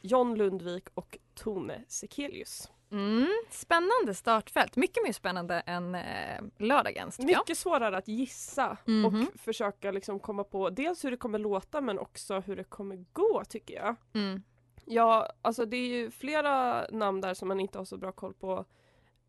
John 0.00 0.34
Lundvik 0.34 0.88
och 0.94 1.18
Tone 1.34 1.84
Sekelius. 1.88 2.70
Mm, 2.90 3.26
spännande 3.50 4.14
startfält. 4.14 4.76
Mycket 4.76 5.02
mer 5.04 5.12
spännande 5.12 5.60
än 5.60 5.94
eh, 5.94 6.40
lördagens 6.58 7.16
tycker 7.16 7.30
jag. 7.32 7.40
Mycket 7.40 7.58
svårare 7.58 7.96
att 7.96 8.08
gissa 8.08 8.76
Mhm. 8.84 9.04
och 9.04 9.40
försöka 9.40 9.90
liksom 9.90 10.20
komma 10.20 10.44
på 10.44 10.70
dels 10.70 11.04
hur 11.04 11.10
det 11.10 11.16
kommer 11.16 11.38
låta 11.38 11.80
men 11.80 11.98
också 11.98 12.40
hur 12.40 12.56
det 12.56 12.64
kommer 12.64 13.04
gå 13.12 13.42
tycker 13.48 13.74
jag. 13.74 13.96
Mm. 14.14 14.42
Ja, 14.84 15.32
alltså 15.42 15.64
det 15.64 15.76
är 15.76 15.88
ju 15.88 16.10
flera 16.10 16.86
namn 16.90 17.20
där 17.20 17.34
som 17.34 17.48
man 17.48 17.60
inte 17.60 17.78
har 17.78 17.84
så 17.84 17.96
bra 17.96 18.12
koll 18.12 18.34
på 18.34 18.64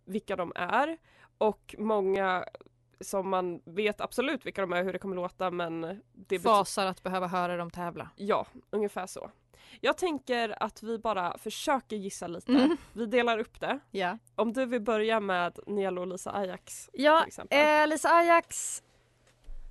vilka 0.06 0.36
de 0.36 0.52
är 0.56 0.98
och 1.38 1.76
många 1.78 2.45
som 3.01 3.29
man 3.29 3.62
vet 3.65 4.01
absolut 4.01 4.45
vilka 4.45 4.62
de 4.62 4.73
är, 4.73 4.84
hur 4.84 4.93
det 4.93 4.99
kommer 4.99 5.15
låta 5.15 5.51
men 5.51 6.01
det 6.13 6.39
Fasar 6.39 6.86
att 6.86 7.03
behöva 7.03 7.27
höra 7.27 7.58
dem 7.58 7.71
tävla. 7.71 8.10
Ja, 8.15 8.47
ungefär 8.69 9.08
så. 9.08 9.31
Jag 9.81 9.97
tänker 9.97 10.63
att 10.63 10.84
vi 10.84 10.97
bara 10.97 11.38
försöker 11.38 11.95
gissa 11.95 12.27
lite. 12.27 12.51
Mm. 12.51 12.77
Vi 12.93 13.05
delar 13.05 13.39
upp 13.39 13.60
det. 13.60 13.79
Ja. 13.91 14.17
Om 14.36 14.53
du 14.53 14.65
vill 14.65 14.81
börja 14.81 15.19
med 15.19 15.60
Nielo 15.67 16.01
och 16.01 16.08
Lisa 16.08 16.31
Ajax 16.31 16.89
Ja, 16.93 17.25
eh, 17.49 17.88
Lisa 17.88 18.10
Ajax. 18.10 18.81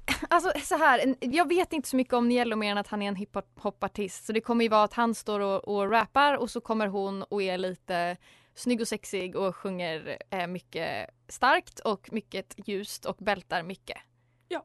Alltså 0.30 0.52
så 0.60 0.76
här, 0.76 1.14
jag 1.20 1.48
vet 1.48 1.72
inte 1.72 1.88
så 1.88 1.96
mycket 1.96 2.14
om 2.14 2.28
Nielo 2.28 2.56
mer 2.56 2.72
än 2.72 2.78
att 2.78 2.88
han 2.88 3.02
är 3.02 3.08
en 3.08 3.16
hiphopartist. 3.16 4.26
Så 4.26 4.32
det 4.32 4.40
kommer 4.40 4.64
ju 4.64 4.68
vara 4.68 4.84
att 4.84 4.94
han 4.94 5.14
står 5.14 5.40
och, 5.40 5.68
och 5.68 5.90
rappar 5.90 6.36
och 6.36 6.50
så 6.50 6.60
kommer 6.60 6.86
hon 6.86 7.22
och 7.22 7.42
är 7.42 7.58
lite 7.58 8.16
snygg 8.54 8.80
och 8.80 8.88
sexig 8.88 9.36
och 9.36 9.56
sjunger 9.56 10.18
eh, 10.30 10.46
mycket 10.46 11.10
starkt 11.28 11.80
och 11.80 12.12
mycket 12.12 12.54
ljust 12.68 13.04
och 13.04 13.16
bältar 13.16 13.62
mycket. 13.62 13.98
Ja. 14.48 14.64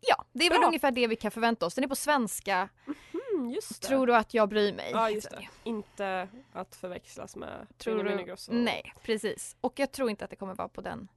Ja, 0.00 0.24
det 0.32 0.46
är 0.46 0.50
väl 0.50 0.58
Bra. 0.58 0.66
ungefär 0.66 0.90
det 0.90 1.06
vi 1.06 1.16
kan 1.16 1.30
förvänta 1.30 1.66
oss. 1.66 1.74
Den 1.74 1.84
är 1.84 1.88
på 1.88 1.96
svenska. 1.96 2.68
Mm. 2.86 3.54
Tror 3.80 4.06
du 4.06 4.16
att 4.16 4.34
jag 4.34 4.48
bryr 4.48 4.72
mig? 4.72 4.90
Ja, 4.92 5.10
just 5.10 5.30
det. 5.30 5.48
Inte 5.64 6.28
att 6.52 6.76
förväxlas 6.76 7.36
med 7.36 7.66
Tror 7.78 8.04
du? 8.04 8.20
Ingrosso. 8.20 8.52
Nej, 8.52 8.92
precis. 9.02 9.56
Och 9.60 9.78
jag 9.78 9.92
tror 9.92 10.10
inte 10.10 10.24
att 10.24 10.30
det 10.30 10.36
kommer 10.36 10.54
vara 10.54 10.68
på 10.68 10.80
den 10.80 11.08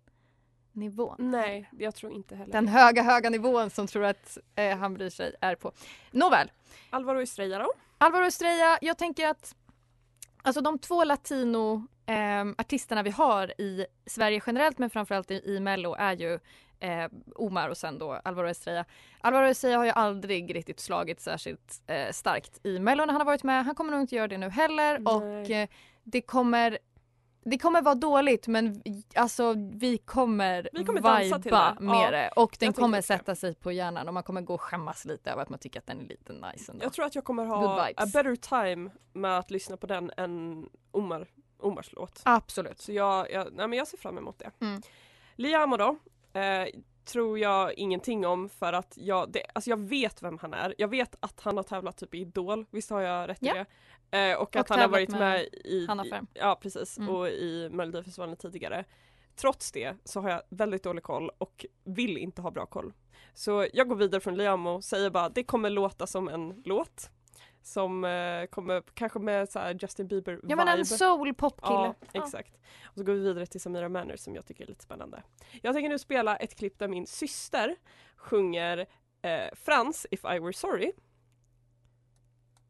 nivån. 0.71 1.15
Nej, 1.19 1.69
jag 1.71 1.95
tror 1.95 2.13
inte 2.13 2.35
heller 2.35 2.51
Den 2.53 2.67
höga, 2.67 3.03
höga 3.03 3.29
nivån 3.29 3.69
som 3.69 3.87
tror 3.87 4.03
att 4.03 4.37
eh, 4.55 4.77
han 4.77 4.93
bryr 4.93 5.09
sig 5.09 5.35
är 5.41 5.55
på. 5.55 5.71
Nåväl. 6.11 6.51
Alvaro 6.89 7.21
Estrella 7.21 7.59
då? 7.59 7.73
Alvaro 7.97 8.25
Estrella, 8.25 8.77
jag 8.81 8.97
tänker 8.97 9.27
att 9.27 9.55
alltså 10.45 10.61
de 10.61 10.79
två 10.79 11.03
latino 11.03 11.87
ehm, 12.05 12.55
artisterna 12.57 13.03
vi 13.03 13.09
har 13.09 13.61
i 13.61 13.85
Sverige 14.05 14.41
generellt 14.47 14.77
men 14.77 14.89
framförallt 14.89 15.31
i, 15.31 15.41
i 15.45 15.59
Mello 15.59 15.95
är 15.99 16.15
ju 16.15 16.39
eh, 16.79 17.09
Omar 17.35 17.69
och 17.69 17.77
sen 17.77 17.97
då 17.97 18.11
Alvaro 18.23 18.47
Estrella. 18.47 18.85
Alvaro 19.21 19.45
Estrella 19.45 19.77
har 19.77 19.85
ju 19.85 19.91
aldrig 19.91 20.55
riktigt 20.55 20.79
slagit 20.79 21.21
särskilt 21.21 21.81
eh, 21.87 22.11
starkt 22.11 22.65
i 22.65 22.79
Mello 22.79 23.05
när 23.05 23.13
han 23.13 23.21
har 23.21 23.25
varit 23.25 23.43
med. 23.43 23.65
Han 23.65 23.75
kommer 23.75 23.91
nog 23.91 24.01
inte 24.01 24.15
göra 24.15 24.27
det 24.27 24.37
nu 24.37 24.49
heller 24.49 24.99
Nej. 24.99 25.13
och 25.13 25.51
eh, 25.51 25.67
det 26.03 26.21
kommer 26.21 26.77
det 27.47 27.57
kommer 27.57 27.81
vara 27.81 27.95
dåligt 27.95 28.47
men 28.47 28.83
alltså 29.15 29.53
vi 29.73 29.97
kommer, 29.97 30.69
Vi 30.73 30.85
kommer 30.85 31.23
viba 31.23 31.37
det. 31.39 31.79
med 31.79 31.95
Ja, 31.95 32.11
det 32.11 32.29
och 32.35 32.57
den 32.59 32.73
kommer 32.73 32.97
det. 32.97 33.01
sätta 33.03 33.35
sig 33.35 33.55
på 33.55 33.71
hjärnan 33.71 34.07
och 34.07 34.13
man 34.13 34.23
kommer 34.23 34.41
gå 34.41 34.53
och 34.53 34.61
skämmas 34.61 35.05
lite 35.05 35.31
över 35.31 35.41
att 35.41 35.49
man 35.49 35.59
tycker 35.59 35.79
att 35.79 35.87
den 35.87 35.99
är 35.99 36.03
lite 36.03 36.33
nice 36.33 36.71
ändå. 36.71 36.85
Jag 36.85 36.93
tror 36.93 37.05
att 37.05 37.15
jag 37.15 37.23
kommer 37.23 37.45
ha 37.45 37.89
a 37.97 38.05
better 38.13 38.35
time 38.35 38.89
med 39.13 39.37
att 39.37 39.51
lyssna 39.51 39.77
på 39.77 39.87
den 39.87 40.11
än 40.17 40.65
Omar, 40.91 41.27
Omars 41.59 41.89
låt. 41.93 42.21
Absolut. 42.23 42.81
Så 42.81 42.91
jag, 42.91 43.31
jag, 43.31 43.47
nej 43.53 43.67
men 43.67 43.77
jag 43.77 43.87
ser 43.87 43.97
fram 43.97 44.17
emot 44.17 44.39
det. 44.39 44.51
Mm. 44.65 44.81
Liamo 45.35 45.77
då? 45.77 45.95
Eh, 46.33 46.67
tror 47.05 47.39
jag 47.39 47.73
ingenting 47.73 48.25
om 48.25 48.49
för 48.49 48.73
att 48.73 48.93
jag, 48.97 49.31
det, 49.31 49.43
alltså 49.53 49.69
jag 49.69 49.79
vet 49.79 50.23
vem 50.23 50.37
han 50.37 50.53
är. 50.53 50.75
Jag 50.77 50.87
vet 50.87 51.15
att 51.19 51.39
han 51.41 51.57
har 51.57 51.63
tävlat 51.63 51.97
typ 51.97 52.15
i 52.15 52.17
Idol, 52.17 52.65
visst 52.71 52.89
har 52.89 53.01
jag 53.01 53.29
rätt 53.29 53.43
i 53.43 53.47
Ja. 53.47 53.53
det? 54.09 54.29
Eh, 54.31 54.37
och 54.37 54.55
att 54.55 54.69
Och 54.69 54.75
han 54.75 54.79
har 54.79 54.87
varit 54.89 55.09
med 55.09 55.19
med 55.19 55.43
i, 55.53 55.85
Hanna 55.87 56.05
i 56.05 56.09
Ferm. 56.09 56.27
Ja 56.33 56.59
precis, 56.61 56.97
Mm. 56.97 57.09
och 57.15 57.27
i 57.27 57.69
Melodifestivalen 57.71 58.35
tidigare. 58.37 58.85
Trots 59.35 59.71
det 59.71 59.95
så 60.03 60.21
har 60.21 60.29
jag 60.29 60.41
väldigt 60.49 60.83
dålig 60.83 61.03
koll 61.03 61.31
och 61.37 61.65
vill 61.83 62.17
inte 62.17 62.41
ha 62.41 62.51
bra 62.51 62.65
koll. 62.65 62.93
Så 63.33 63.67
jag 63.73 63.87
går 63.89 63.95
vidare 63.95 64.21
från 64.21 64.35
Liamo, 64.37 64.81
säger 64.81 65.09
bara 65.09 65.29
det 65.29 65.43
kommer 65.43 65.69
låta 65.69 66.07
som 66.07 66.27
en 66.27 66.61
låt. 66.65 67.09
Som 67.65 68.03
eh, 68.03 68.45
kommer 68.45 68.83
kanske 68.93 69.19
med 69.19 69.49
så 69.49 69.59
här 69.59 69.77
Justin 69.81 70.07
Bieber 70.07 70.39
Ja 70.43 70.55
men 70.55 70.67
en 70.67 70.85
soul-pop-kille. 70.85 71.93
Ja, 72.13 72.21
exakt. 72.23 72.57
Och 72.85 72.97
så 72.97 73.03
går 73.03 73.13
vi 73.13 73.19
vidare 73.19 73.45
till 73.45 73.61
Samira 73.61 73.89
Manners 73.89 74.19
som 74.19 74.35
jag 74.35 74.45
tycker 74.45 74.63
är 74.63 74.67
lite 74.67 74.83
spännande. 74.83 75.23
Jag 75.61 75.73
tänker 75.73 75.89
nu 75.89 75.99
spela 75.99 76.35
ett 76.35 76.55
klipp 76.55 76.79
där 76.79 76.87
min 76.87 77.07
syster 77.07 77.75
sjunger 78.15 78.85
eh, 79.21 79.55
Frans 79.55 80.07
If 80.11 80.19
I 80.23 80.39
Were 80.39 80.53
Sorry. 80.53 80.91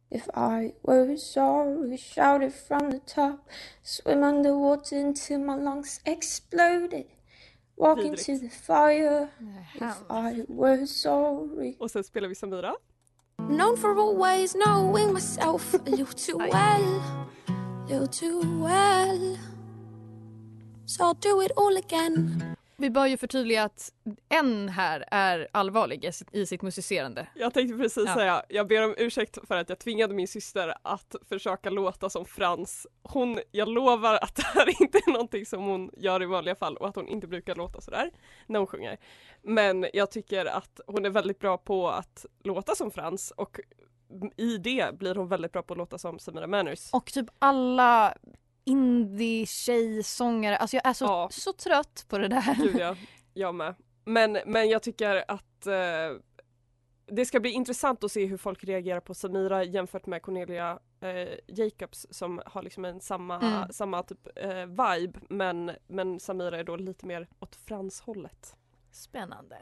If 0.10 0.28
I 0.34 0.74
were 0.84 1.18
sorry, 1.18 1.98
shout 1.98 2.44
it 2.44 2.54
from 2.68 2.92
the 2.92 3.00
top. 3.00 3.50
Swim 3.84 4.24
underwater 4.24 5.00
until 5.00 5.40
my 5.40 5.56
lungs 5.56 6.02
exploded. 6.06 7.06
Walk 7.76 7.98
Vidrigt. 7.98 8.30
into 8.30 8.48
the 8.48 8.50
fire. 8.50 9.28
If 9.76 10.02
I 10.10 10.46
were 10.48 10.88
sorry. 10.88 11.76
Och 11.80 11.92
sen 11.92 12.04
spelar 12.04 12.28
vi 12.28 12.36
Samira. 12.36 12.76
Known 13.56 13.78
for 13.78 13.98
always 13.98 14.54
knowing 14.54 15.14
myself 15.14 15.74
a 15.74 15.78
little 15.90 16.08
too 16.08 16.38
well. 16.38 17.26
A 17.48 17.88
little 17.88 18.08
too 18.08 18.42
well. 18.62 19.38
So 20.86 21.06
I'll 21.06 21.14
do 21.14 21.40
it 21.40 21.54
all 21.56 21.78
again. 21.78 22.55
Vi 22.78 22.90
bör 22.90 23.06
ju 23.06 23.18
förtydliga 23.18 23.64
att 23.64 23.92
en 24.30 24.70
här 24.70 25.06
är 25.12 25.48
allvarlig 25.52 26.06
i 26.32 26.46
sitt- 26.46 26.62
musicerande. 26.62 27.28
Jag 27.36 27.54
tänkte 27.54 27.78
precis 27.78 28.04
Ja. 28.08 28.14
säga, 28.14 28.44
jag 28.50 28.68
ber 28.68 28.84
om 28.86 28.96
ursäkt 28.98 29.38
för 29.48 29.56
att 29.56 29.70
jag 29.70 29.80
tvingade 29.80 30.14
min 30.14 30.28
syster 30.28 30.74
att 30.82 31.16
försöka 31.30 31.70
låta 31.70 32.10
som 32.10 32.26
Frans. 32.26 32.88
Hon, 33.04 33.40
jag 33.52 33.68
lovar 33.68 34.14
att 34.22 34.36
det 34.36 34.44
här 34.44 34.82
inte 34.82 34.98
är 34.98 35.12
någonting 35.12 35.46
som 35.46 35.64
hon 35.64 35.92
gör 35.98 36.24
i 36.24 36.26
vanliga 36.26 36.56
fall 36.56 36.78
och 36.78 36.88
att 36.88 36.96
hon 36.96 37.08
inte 37.08 37.28
brukar 37.28 37.56
låta 37.56 37.82
sådär 37.82 38.12
när 38.48 38.60
hon 38.60 38.68
sjunger. 38.68 38.98
Men 39.42 39.88
jag 39.94 40.12
tycker 40.12 40.46
att 40.46 40.80
hon 40.88 41.06
är 41.06 41.10
väldigt 41.10 41.40
bra 41.40 41.58
på 41.58 41.90
att 41.90 42.26
låta 42.44 42.76
som 42.76 42.92
Frans 42.92 43.32
och 43.32 43.60
i 44.38 44.58
det 44.58 44.98
blir 44.98 45.16
hon 45.16 45.28
väldigt 45.28 45.52
bra 45.52 45.62
på 45.64 45.74
att 45.74 45.78
låta 45.78 45.98
som 45.98 46.20
Samira 46.20 46.48
Manners. 46.48 46.90
Och 46.94 47.06
typ 47.14 47.26
alla 47.40 48.18
indie-tjejsångare, 48.66 50.58
alltså 50.58 50.76
jag 50.78 50.86
är 50.88 50.94
så, 50.94 51.06
Ja. 51.06 51.30
så 51.32 51.54
trött 51.54 52.06
på 52.10 52.18
det 52.18 52.28
där. 52.28 52.56
Gud 52.56 52.76
ja, 52.80 52.96
jag 53.34 53.56
med. 53.56 53.76
Men, 54.06 54.38
men 54.46 54.70
jag 54.70 54.84
tycker 54.84 55.24
att 55.28 55.68
eh, 55.68 55.74
det 57.08 57.26
ska 57.26 57.40
bli 57.40 57.52
intressant 57.52 58.04
att 58.04 58.12
se 58.12 58.26
hur 58.26 58.38
folk 58.38 58.64
reagerar 58.64 59.00
på 59.00 59.14
Samira 59.14 59.64
jämfört 59.64 60.06
med 60.06 60.22
Cornelia 60.22 60.80
eh, 61.02 61.30
Jacobs 61.48 62.08
som 62.10 62.42
har 62.46 62.64
liksom 62.64 62.86
en 62.86 63.02
samma, 63.02 63.36
Mm. 63.40 63.72
samma 63.72 64.04
typ 64.04 64.28
eh, 64.36 64.66
vibe 64.66 65.20
men, 65.30 65.72
men 65.88 66.20
Samira 66.20 66.60
är 66.60 66.64
då 66.64 66.76
lite 66.76 67.06
mer 67.06 67.28
åt 67.40 67.56
Frans-hållet. 67.56 68.56
Spännande. 68.92 69.58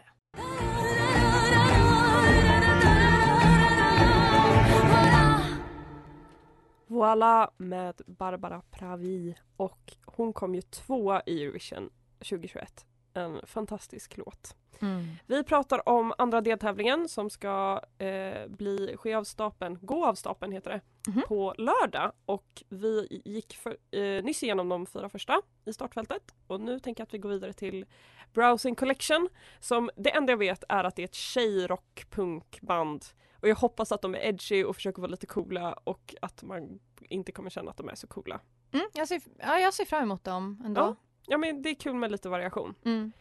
Voila 6.93 7.49
med 7.57 8.01
Barbara 8.07 8.61
Pravi 8.71 9.35
och 9.57 9.93
hon 10.05 10.33
kom 10.33 10.55
ju 10.55 10.61
tvåa 10.61 11.21
i 11.25 11.43
Eurovision 11.43 11.89
2021. 12.19 12.85
En 13.13 13.41
fantastisk 13.45 14.17
låt. 14.17 14.55
Mm. 14.81 15.05
Vi 15.27 15.43
pratar 15.43 15.89
om 15.89 16.13
andra 16.17 16.41
deltävlingen 16.41 17.09
som 17.09 17.29
ska 17.29 17.81
eh, 17.97 18.47
bli 18.47 18.95
ske 18.97 19.13
av 19.13 19.23
stapeln, 19.23 19.79
gå 19.81 20.05
av 20.05 20.15
stapeln 20.15 20.51
heter 20.51 20.71
det, 20.71 20.81
Mhm. 21.11 21.21
på 21.27 21.53
lördag 21.57 22.11
och 22.25 22.63
vi 22.69 23.21
gick 23.25 23.55
för, 23.55 23.77
eh, 23.91 24.23
nyss 24.23 24.43
igenom 24.43 24.69
de 24.69 24.85
fyra 24.85 25.09
första 25.09 25.41
i 25.65 25.73
startfältet 25.73 26.35
och 26.47 26.61
nu 26.61 26.79
tänker 26.79 27.01
jag 27.01 27.05
att 27.07 27.13
vi 27.13 27.17
går 27.17 27.29
vidare 27.29 27.53
till 27.53 27.85
Browsing 28.33 28.75
Collection 28.75 29.29
som 29.59 29.89
det 29.95 30.09
enda 30.15 30.31
jag 30.31 30.37
vet 30.37 30.63
är 30.69 30.83
att 30.83 30.95
det 30.95 31.01
är 31.01 31.05
ett 31.05 31.13
tjejrock-punkband 31.15 33.05
och 33.43 33.49
jag 33.49 33.55
hoppas 33.55 33.91
att 33.91 34.01
de 34.01 34.15
är 34.15 34.19
edgy 34.19 34.63
och 34.63 34.75
försöker 34.75 35.01
vara 35.01 35.11
lite 35.11 35.25
coola 35.25 35.73
och 35.83 36.15
att 36.21 36.43
man 36.43 36.79
inte 37.09 37.31
kommer 37.31 37.49
känna 37.49 37.71
att 37.71 37.77
de 37.77 37.89
är 37.89 37.95
så 37.95 38.07
coola. 38.07 38.39
Mm, 38.73 38.85
jag, 38.93 39.07
ser, 39.07 39.21
ja, 39.39 39.59
jag 39.59 39.73
ser 39.73 39.85
fram 39.85 40.03
emot 40.03 40.23
dem 40.23 40.61
ändå. 40.65 40.81
Ja, 40.81 40.95
ja 41.27 41.37
men 41.37 41.61
det 41.61 41.69
är 41.69 41.75
kul 41.75 41.93
med 41.93 42.11
lite 42.11 42.29
variation. 42.29 42.75
Mm. 42.85 43.11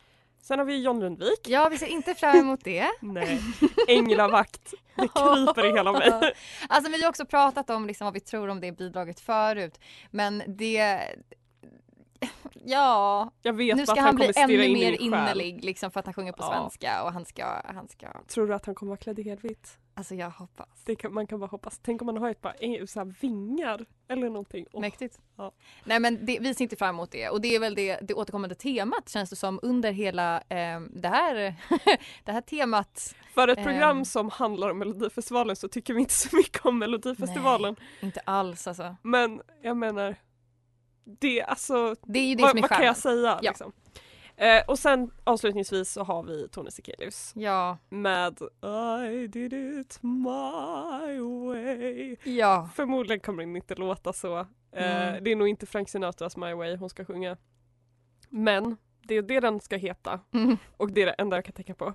Sen 0.43 0.59
har 0.59 0.67
vi 0.67 0.83
John 0.83 1.01
Lundvik. 1.01 1.49
Ja, 1.49 1.69
vi 1.69 1.79
ser 1.79 1.87
inte 1.87 2.15
fram 2.15 2.37
emot 2.37 2.61
det. 2.65 2.89
Nej, 3.01 3.41
änglavakt. 3.89 4.75
Det 4.95 5.09
kryper 5.15 5.65
i 5.67 5.73
hela 5.73 5.93
mig. 5.93 6.35
Alltså 6.69 6.91
vi 6.91 7.03
har 7.03 7.09
också 7.09 7.27
pratat 7.27 7.71
om 7.71 7.87
liksom 7.87 8.05
vad 8.05 8.15
vi 8.15 8.21
tror 8.21 8.49
om 8.49 8.61
det 8.61 8.73
bidraget 8.73 9.21
förut. 9.21 9.81
Men 10.11 10.43
det... 10.47 10.99
Ja, 12.65 13.31
Jag 13.43 13.53
vet 13.53 13.77
nu 13.77 13.83
att 13.83 13.89
ska 13.89 14.01
han 14.01 14.07
han 14.07 14.17
bli 14.17 14.33
ännu 14.37 14.65
in 14.65 14.73
mer 14.73 15.01
innerlig 15.01 15.65
liksom 15.65 15.91
för 15.91 16.01
att 16.01 16.07
han 16.07 16.15
sjunger 16.15 16.33
på 16.33 16.43
Ja. 16.43 16.59
svenska 16.59 17.03
och 17.05 17.13
han 17.13 17.25
ska, 17.25 17.63
han 17.65 17.89
ska... 17.89 18.07
Tror 18.27 18.47
du 18.47 18.55
att 18.55 18.67
han 18.67 18.75
kommer 18.75 18.91
vara 18.91 18.99
klädd 19.01 19.19
i 19.19 19.23
helvitt? 19.23 19.79
Alltså 19.95 20.15
jag 20.15 20.31
hoppas. 20.31 20.69
Kan, 20.99 21.15
man 21.15 21.27
kan 21.27 21.41
bara 21.41 21.47
hoppas. 21.47 21.81
Tänk 21.83 22.03
om 22.03 22.07
man 22.07 22.17
har 22.17 22.31
ett 22.31 22.41
par 22.41 22.57
eh, 22.61 22.87
så 22.87 23.01
här 23.01 23.15
vingar 23.21 23.87
eller 24.09 24.27
någonting. 24.29 24.67
Åh. 24.73 24.81
Mäktigt. 24.81 25.19
Ja. 25.37 25.53
Nej 25.85 26.01
men 26.01 26.27
det, 26.27 26.39
vi 26.41 26.55
ser 26.55 26.65
inte 26.65 26.77
fram 26.77 26.89
emot 26.95 27.11
det 27.11 27.29
och 27.29 27.41
det 27.41 27.55
är 27.55 27.61
väl 27.61 27.75
det, 27.75 27.99
det 28.03 28.15
återkommande 28.15 28.55
temat 28.55 29.09
känns 29.09 29.31
det 29.31 29.37
som 29.37 29.61
under 29.63 29.93
hela 29.93 30.37
eh, 30.37 30.81
det, 30.91 31.09
här, 31.09 31.35
det 32.25 32.33
här 32.33 32.41
temat. 32.41 33.15
För 33.35 33.49
ett 33.49 33.63
program 33.63 33.97
Ehm. 33.99 34.05
som 34.05 34.31
handlar 34.31 34.71
om 34.71 34.79
Melodifestivalen 34.79 35.57
så 35.57 35.69
tycker 35.69 35.95
vi 35.95 36.01
inte 36.01 36.15
så 36.15 36.37
mycket 36.37 36.67
om 36.67 36.79
Melodifestivalen. 36.79 37.77
Inte 38.01 38.21
alls 38.21 38.67
alltså. 38.67 38.97
Men 39.03 39.43
jag 39.63 39.77
menar, 39.77 40.17
det, 41.05 41.43
alltså, 41.43 41.97
Det 42.03 42.19
är 42.19 42.27
ju 42.27 42.35
det 42.35 42.43
vad, 42.43 42.51
som 42.51 42.59
är 42.59 42.63
vad 42.63 42.71
kan 42.71 42.87
jag 42.87 42.97
säga? 42.97 43.39
Ja. 43.43 43.51
Liksom? 43.51 43.73
Eh, 44.43 44.63
och 44.69 44.79
sen 44.79 45.11
avslutningsvis 45.25 45.93
så 45.93 46.03
har 46.05 46.23
vi 46.23 46.49
Tone 46.49 46.71
Sekelius 46.71 47.33
Ja. 47.37 47.79
med 47.89 48.39
I 49.13 49.27
did 49.27 49.53
it 49.53 49.99
my 50.03 51.19
way. 51.21 52.17
Ja. 52.25 52.69
Förmodligen 52.75 53.21
kommer 53.21 53.43
den 53.43 53.57
inte 53.57 53.75
låta 53.75 54.13
så. 54.13 54.39
Eh, 54.39 54.47
Mm. 55.09 55.25
Det 55.25 55.31
är 55.33 55.37
nog 55.37 55.49
inte 55.49 55.67
Frank 55.67 55.89
Sinatras 55.89 56.37
My 56.37 56.53
way 56.55 56.77
hon 56.77 56.91
ska 56.91 57.05
sjunga. 57.05 57.37
Men 58.29 58.77
det 59.03 59.15
är 59.15 59.23
det 59.23 59.41
den 59.41 59.61
ska 59.61 59.77
heta 59.77 60.21
Mm. 60.35 60.57
och 60.77 60.93
det 60.93 61.03
är 61.03 61.07
det 61.07 61.13
enda 61.13 61.37
jag 61.37 61.45
kan 61.45 61.53
tänka 61.55 61.75
på. 61.75 61.95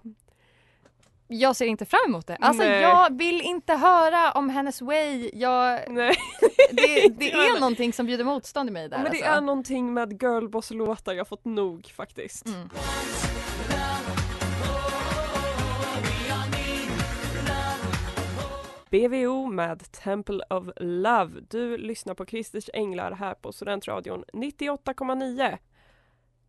Jag 1.28 1.56
ser 1.56 1.66
inte 1.66 1.86
fram 1.86 2.00
emot 2.08 2.28
det. 2.28 2.36
Alltså 2.36 2.64
Nej. 2.64 2.82
jag 2.82 3.18
vill 3.18 3.42
inte 3.42 3.74
höra 3.74 4.32
om 4.32 4.50
hennes 4.50 4.82
way. 4.82 5.30
Jag, 5.34 5.80
Nej. 5.88 6.16
det, 6.72 7.08
det 7.18 7.32
är 7.34 7.60
någonting 7.60 7.94
som 7.94 8.06
bjuder 8.06 8.24
motstånd 8.24 8.70
i 8.70 8.72
mig 8.72 8.90
där 8.90 8.98
Men 8.98 9.12
det 9.12 9.18
alltså. 9.18 9.32
är 9.32 9.42
någonting 9.42 9.94
med 9.94 10.24
girlboss-låtar 10.24 11.14
jag 11.14 11.28
fått 11.28 11.46
nog 11.46 11.88
faktiskt. 11.96 12.46
Mm. 12.46 12.70
BVO 18.90 19.46
med 19.46 19.92
Temple 19.92 20.40
of 20.50 20.64
Love. 20.76 21.42
Du 21.50 21.78
lyssnar 21.78 22.14
på 22.14 22.26
Christers 22.26 22.70
Änglar 22.74 23.12
här 23.12 23.34
på 23.34 23.52
Studentradion 23.52 24.24
98,9. 24.34 25.58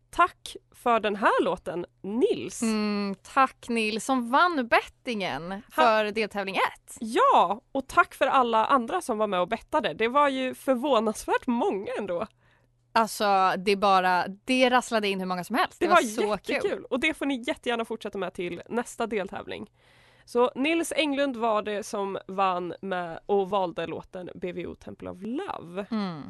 Tack 0.09 0.55
för 0.71 0.99
den 0.99 1.15
här 1.15 1.43
låten, 1.43 1.85
Nils. 2.01 2.61
Mm, 2.61 3.15
tack 3.33 3.69
Nils 3.69 4.05
som 4.05 4.31
vann 4.31 4.67
bettingen 4.67 5.61
för 5.71 6.11
deltävling 6.11 6.55
1. 6.55 6.61
Ja, 6.99 7.61
och 7.71 7.87
tack 7.87 8.13
för 8.13 8.27
alla 8.27 8.65
andra 8.65 9.01
som 9.01 9.17
var 9.17 9.27
med 9.27 9.41
och 9.41 9.47
bettade. 9.47 9.93
Det 9.93 10.07
var 10.07 10.29
ju 10.29 10.55
förvånansvärt 10.55 11.47
många 11.47 11.91
ändå. 11.97 12.27
Alltså 12.91 13.53
det 13.57 13.75
bara, 13.75 14.25
det 14.45 14.69
rasslade 14.69 15.07
in 15.07 15.19
hur 15.19 15.27
många 15.27 15.43
som 15.43 15.55
helst. 15.55 15.79
Det, 15.79 15.85
Det, 15.85 15.89
var, 15.89 16.01
så 16.01 16.21
jättekul 16.21 16.69
kul. 16.71 16.85
och 16.89 16.99
det 16.99 17.13
får 17.13 17.25
ni 17.25 17.43
jättegärna 17.47 17.85
fortsätta 17.85 18.17
med 18.17 18.33
till 18.33 18.61
nästa 18.69 19.07
deltävling. 19.07 19.71
Så 20.25 20.51
Nils 20.55 20.93
Englund 20.95 21.37
var 21.37 21.61
det 21.61 21.83
som 21.83 22.17
vann 22.27 22.73
med 22.81 23.19
och 23.25 23.49
valde 23.49 23.87
låten 23.87 24.29
BVO 24.35 24.75
Temple 24.75 25.09
of 25.09 25.17
Love. 25.21 25.85
Mm, 25.91 26.21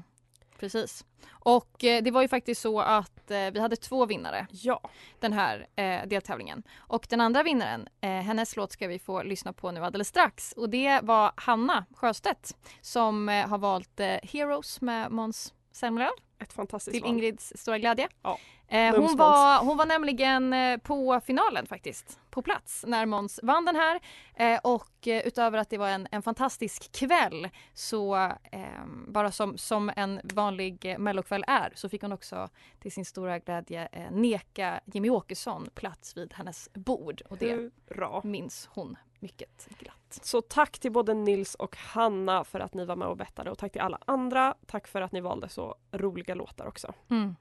precis. 0.60 1.06
Och 1.30 1.84
eh, 1.84 2.04
det 2.04 2.12
var 2.12 2.22
ju 2.22 2.28
faktiskt 2.28 2.62
så 2.62 2.80
att 2.80 3.32
eh, 3.32 3.52
vi 3.54 3.60
hade 3.60 3.76
två 3.76 4.06
vinnare 4.06 4.48
Ja. 4.52 4.82
den 5.20 5.34
här 5.34 5.68
eh, 5.76 6.08
deltävlingen. 6.08 6.64
Och 6.78 7.08
den 7.10 7.22
andra 7.22 7.44
vinnaren, 7.44 7.88
eh, 8.02 8.10
hennes 8.10 8.56
låt 8.56 8.72
ska 8.72 8.88
vi 8.88 9.00
få 9.00 9.24
lyssna 9.24 9.54
på 9.54 9.72
nu 9.72 9.86
alldeles 9.86 10.08
strax. 10.08 10.52
Och 10.58 10.70
det 10.70 11.00
var 11.04 11.32
Hanna 11.36 11.86
Sjöstedt 11.96 12.56
som 12.82 13.30
eh, 13.30 13.48
har 13.48 13.58
valt 13.58 14.00
eh, 14.00 14.08
Heroes 14.24 14.82
med 14.82 15.12
Måns 15.12 15.54
Zelmerlöw. 15.72 16.12
Ett 16.40 16.54
fantastiskt 16.54 16.94
Till 16.94 17.04
val. 17.04 17.12
Ingrids 17.12 17.54
stora 17.56 17.78
glädje. 17.78 18.08
Ja. 18.22 18.40
Eh, 18.68 18.96
hon, 18.96 19.18
var, 19.18 19.66
hon 19.66 19.78
var 19.78 19.86
nämligen 19.86 20.54
eh, 20.54 20.78
på 20.78 21.22
finalen 21.26 21.66
faktiskt, 21.68 22.20
på 22.30 22.42
plats 22.42 22.86
när 22.88 23.06
Måns 23.06 23.40
vann 23.44 23.66
den 23.66 23.76
här. 23.76 24.00
Eh, 24.36 24.60
och 24.64 25.08
eh, 25.08 25.28
utöver 25.28 25.58
att 25.58 25.70
det 25.70 25.78
var 25.78 25.90
en, 25.90 26.08
en 26.12 26.22
fantastisk 26.22 26.92
kväll 26.92 27.50
så 27.74 28.16
eh, 28.52 28.86
bara 29.08 29.32
som, 29.32 29.58
som 29.58 29.92
en 29.96 30.22
vanlig 30.24 30.86
eh, 30.86 30.98
mellokväll 30.98 31.44
är 31.48 31.72
så 31.76 31.90
fick 31.90 32.02
hon 32.02 32.12
också 32.12 32.50
till 32.80 32.92
sin 32.92 33.06
stora 33.06 33.40
glädje 33.40 33.90
neka 34.12 34.80
Jimmy 34.86 35.10
Åkesson 35.10 35.70
plats 35.74 36.18
vid 36.18 36.34
hennes 36.34 36.70
bord 36.74 37.22
och 37.30 37.38
det 37.38 37.72
Hurra. 37.88 38.22
minns 38.24 38.70
hon 38.72 38.98
mycket 39.20 39.68
glatt. 39.80 40.20
Så 40.22 40.42
tack 40.42 40.80
till 40.80 40.92
både 40.92 41.14
Nils 41.14 41.56
och 41.56 41.78
Hanna 41.78 42.44
för 42.44 42.60
att 42.60 42.74
ni 42.74 42.86
var 42.86 42.96
med 42.96 43.08
och 43.08 43.18
bettade 43.18 43.52
och 43.52 43.58
tack 43.58 43.72
till 43.72 43.82
alla 43.82 44.00
andra. 44.06 44.56
Tack 44.68 44.88
för 44.88 45.02
att 45.02 45.12
ni 45.12 45.22
valde 45.22 45.50
så 45.50 45.76
roliga 45.92 46.29
låtar 46.36 46.66
också. 46.66 46.94
Mm. 47.10 47.36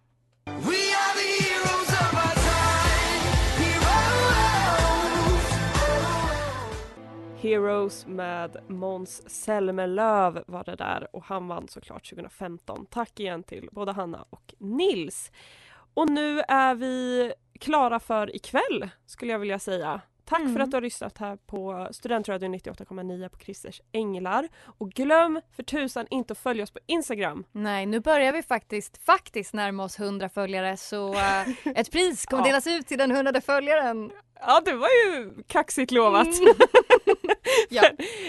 We 0.44 0.52
are 0.52 1.14
the 1.14 1.44
heroes 1.44 1.88
of 1.88 2.14
our 2.14 2.34
time. 2.34 2.88
Heroes. 3.64 4.08
Heroes 7.40 8.06
med 8.06 8.56
Måns 8.68 9.30
Zelmerlöw 9.30 10.42
var 10.46 10.64
det 10.64 10.76
där 10.76 11.16
och 11.16 11.24
han 11.24 11.48
vann 11.48 11.68
såklart 11.68 12.10
2015. 12.10 12.86
Tack 12.90 13.20
igen 13.20 13.42
till 13.42 13.68
både 13.72 13.92
Hanna 13.92 14.24
och 14.30 14.54
Nils. 14.58 15.32
Och 15.94 16.10
nu 16.10 16.40
är 16.48 16.74
vi 16.74 17.32
klara 17.60 18.00
för 18.00 18.36
ikväll 18.36 18.88
skulle 19.06 19.32
jag 19.32 19.38
vilja 19.38 19.58
säga. 19.58 20.00
Tack 20.28 20.40
Mm. 20.40 20.52
för 20.54 20.60
att 20.60 20.70
du 20.70 20.76
har 20.76 20.82
lyssnat 20.82 21.18
här 21.18 21.36
på 21.36 21.88
Studentradion 21.90 22.54
98,9 22.54 23.28
på 23.28 23.38
Christers 23.38 23.80
Änglar. 23.92 24.48
Och 24.64 24.90
glöm 24.90 25.40
för 25.56 25.62
tusan 25.62 26.06
inte 26.10 26.32
att 26.32 26.38
följa 26.38 26.62
oss 26.62 26.70
på 26.70 26.78
Instagram. 26.86 27.44
Nej, 27.52 27.86
nu 27.86 28.00
börjar 28.00 28.32
vi 28.32 28.42
faktiskt, 28.42 28.98
faktiskt 29.04 29.54
närma 29.54 29.84
oss 29.84 29.98
100 29.98 30.28
följare 30.28 30.76
så 30.76 31.12
eh, 31.14 31.48
ett 31.74 31.92
pris 31.92 32.26
kommer 32.26 32.42
Ja. 32.42 32.46
delas 32.46 32.66
ut 32.66 32.86
till 32.86 32.98
den 32.98 33.10
100 33.10 33.40
följaren. 33.40 34.10
Ja, 34.40 34.62
det 34.64 34.72
var 34.72 34.88
ju 34.88 35.42
kaxigt 35.46 35.90
lovat. 35.90 36.26
Mm. 36.40 36.54
Ja. 37.70 37.82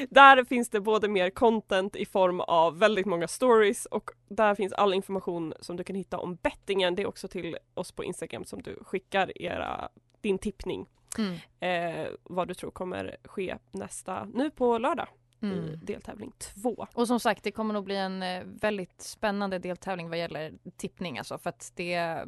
Där 0.10 0.44
finns 0.44 0.70
det 0.70 0.82
både 0.82 1.08
mer 1.08 1.30
content 1.30 1.96
i 1.96 2.06
form 2.06 2.40
av 2.40 2.80
väldigt 2.80 3.06
många 3.06 3.28
stories 3.28 3.86
och 3.86 4.10
där 4.30 4.56
finns 4.56 4.74
all 4.74 4.94
information 4.94 5.54
som 5.60 5.76
du 5.76 5.84
kan 5.84 5.96
hitta 5.96 6.18
om 6.18 6.36
bettingen. 6.36 6.96
Det 6.96 7.02
är 7.02 7.08
också 7.08 7.28
till 7.28 7.58
oss 7.74 7.92
på 7.92 8.04
Instagram 8.04 8.46
som 8.46 8.62
du 8.62 8.80
skickar 8.82 9.42
era, 9.42 9.90
din 10.22 10.38
tippning. 10.38 10.86
Mm. 11.17 11.36
Eh, 11.60 12.08
vad 12.24 12.48
du 12.48 12.54
tror 12.54 12.72
kommer 12.72 13.17
ske 13.24 13.58
nästa, 13.72 14.26
nu 14.26 14.52
på 14.52 14.78
lördag 14.78 15.08
i 15.41 15.45
Mm. 15.45 15.80
deltävling 15.86 16.32
två. 16.38 16.88
Och 16.93 17.08
som 17.08 17.19
sagt, 17.19 17.43
det 17.43 17.52
kommer 17.52 17.74
nog 17.74 17.84
bli 17.84 17.95
en 17.95 18.24
eh, 18.24 18.43
väldigt 18.45 19.02
spännande 19.02 19.60
deltävling 19.60 20.10
vad 20.10 20.17
gäller 20.19 20.54
tippning 20.78 21.17
alltså 21.17 21.38
för 21.38 21.50
att 21.50 21.72
det, 21.76 22.26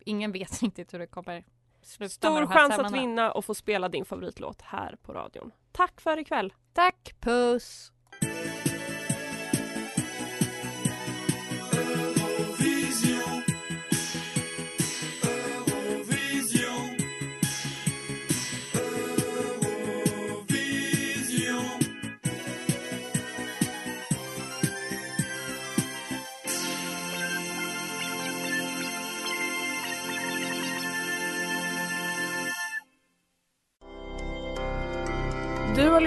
ingen 0.00 0.32
vet 0.32 0.62
riktigt 0.62 0.94
hur 0.94 0.98
det 0.98 1.06
kommer 1.06 1.44
sluta 1.82 2.10
Stor 2.12 2.46
chans 2.46 2.70
att 2.70 2.76
tävlarna. 2.76 2.96
vinna 3.00 3.32
och 3.32 3.44
få 3.44 3.54
spela 3.54 3.88
din 3.88 4.04
favoritlåt 4.04 4.62
här 4.62 4.96
på 5.02 5.12
radion. 5.12 5.50
Tack 5.72 6.00
för 6.00 6.18
ikväll! 6.18 6.52
Tack, 6.72 7.14
puss! 7.20 7.92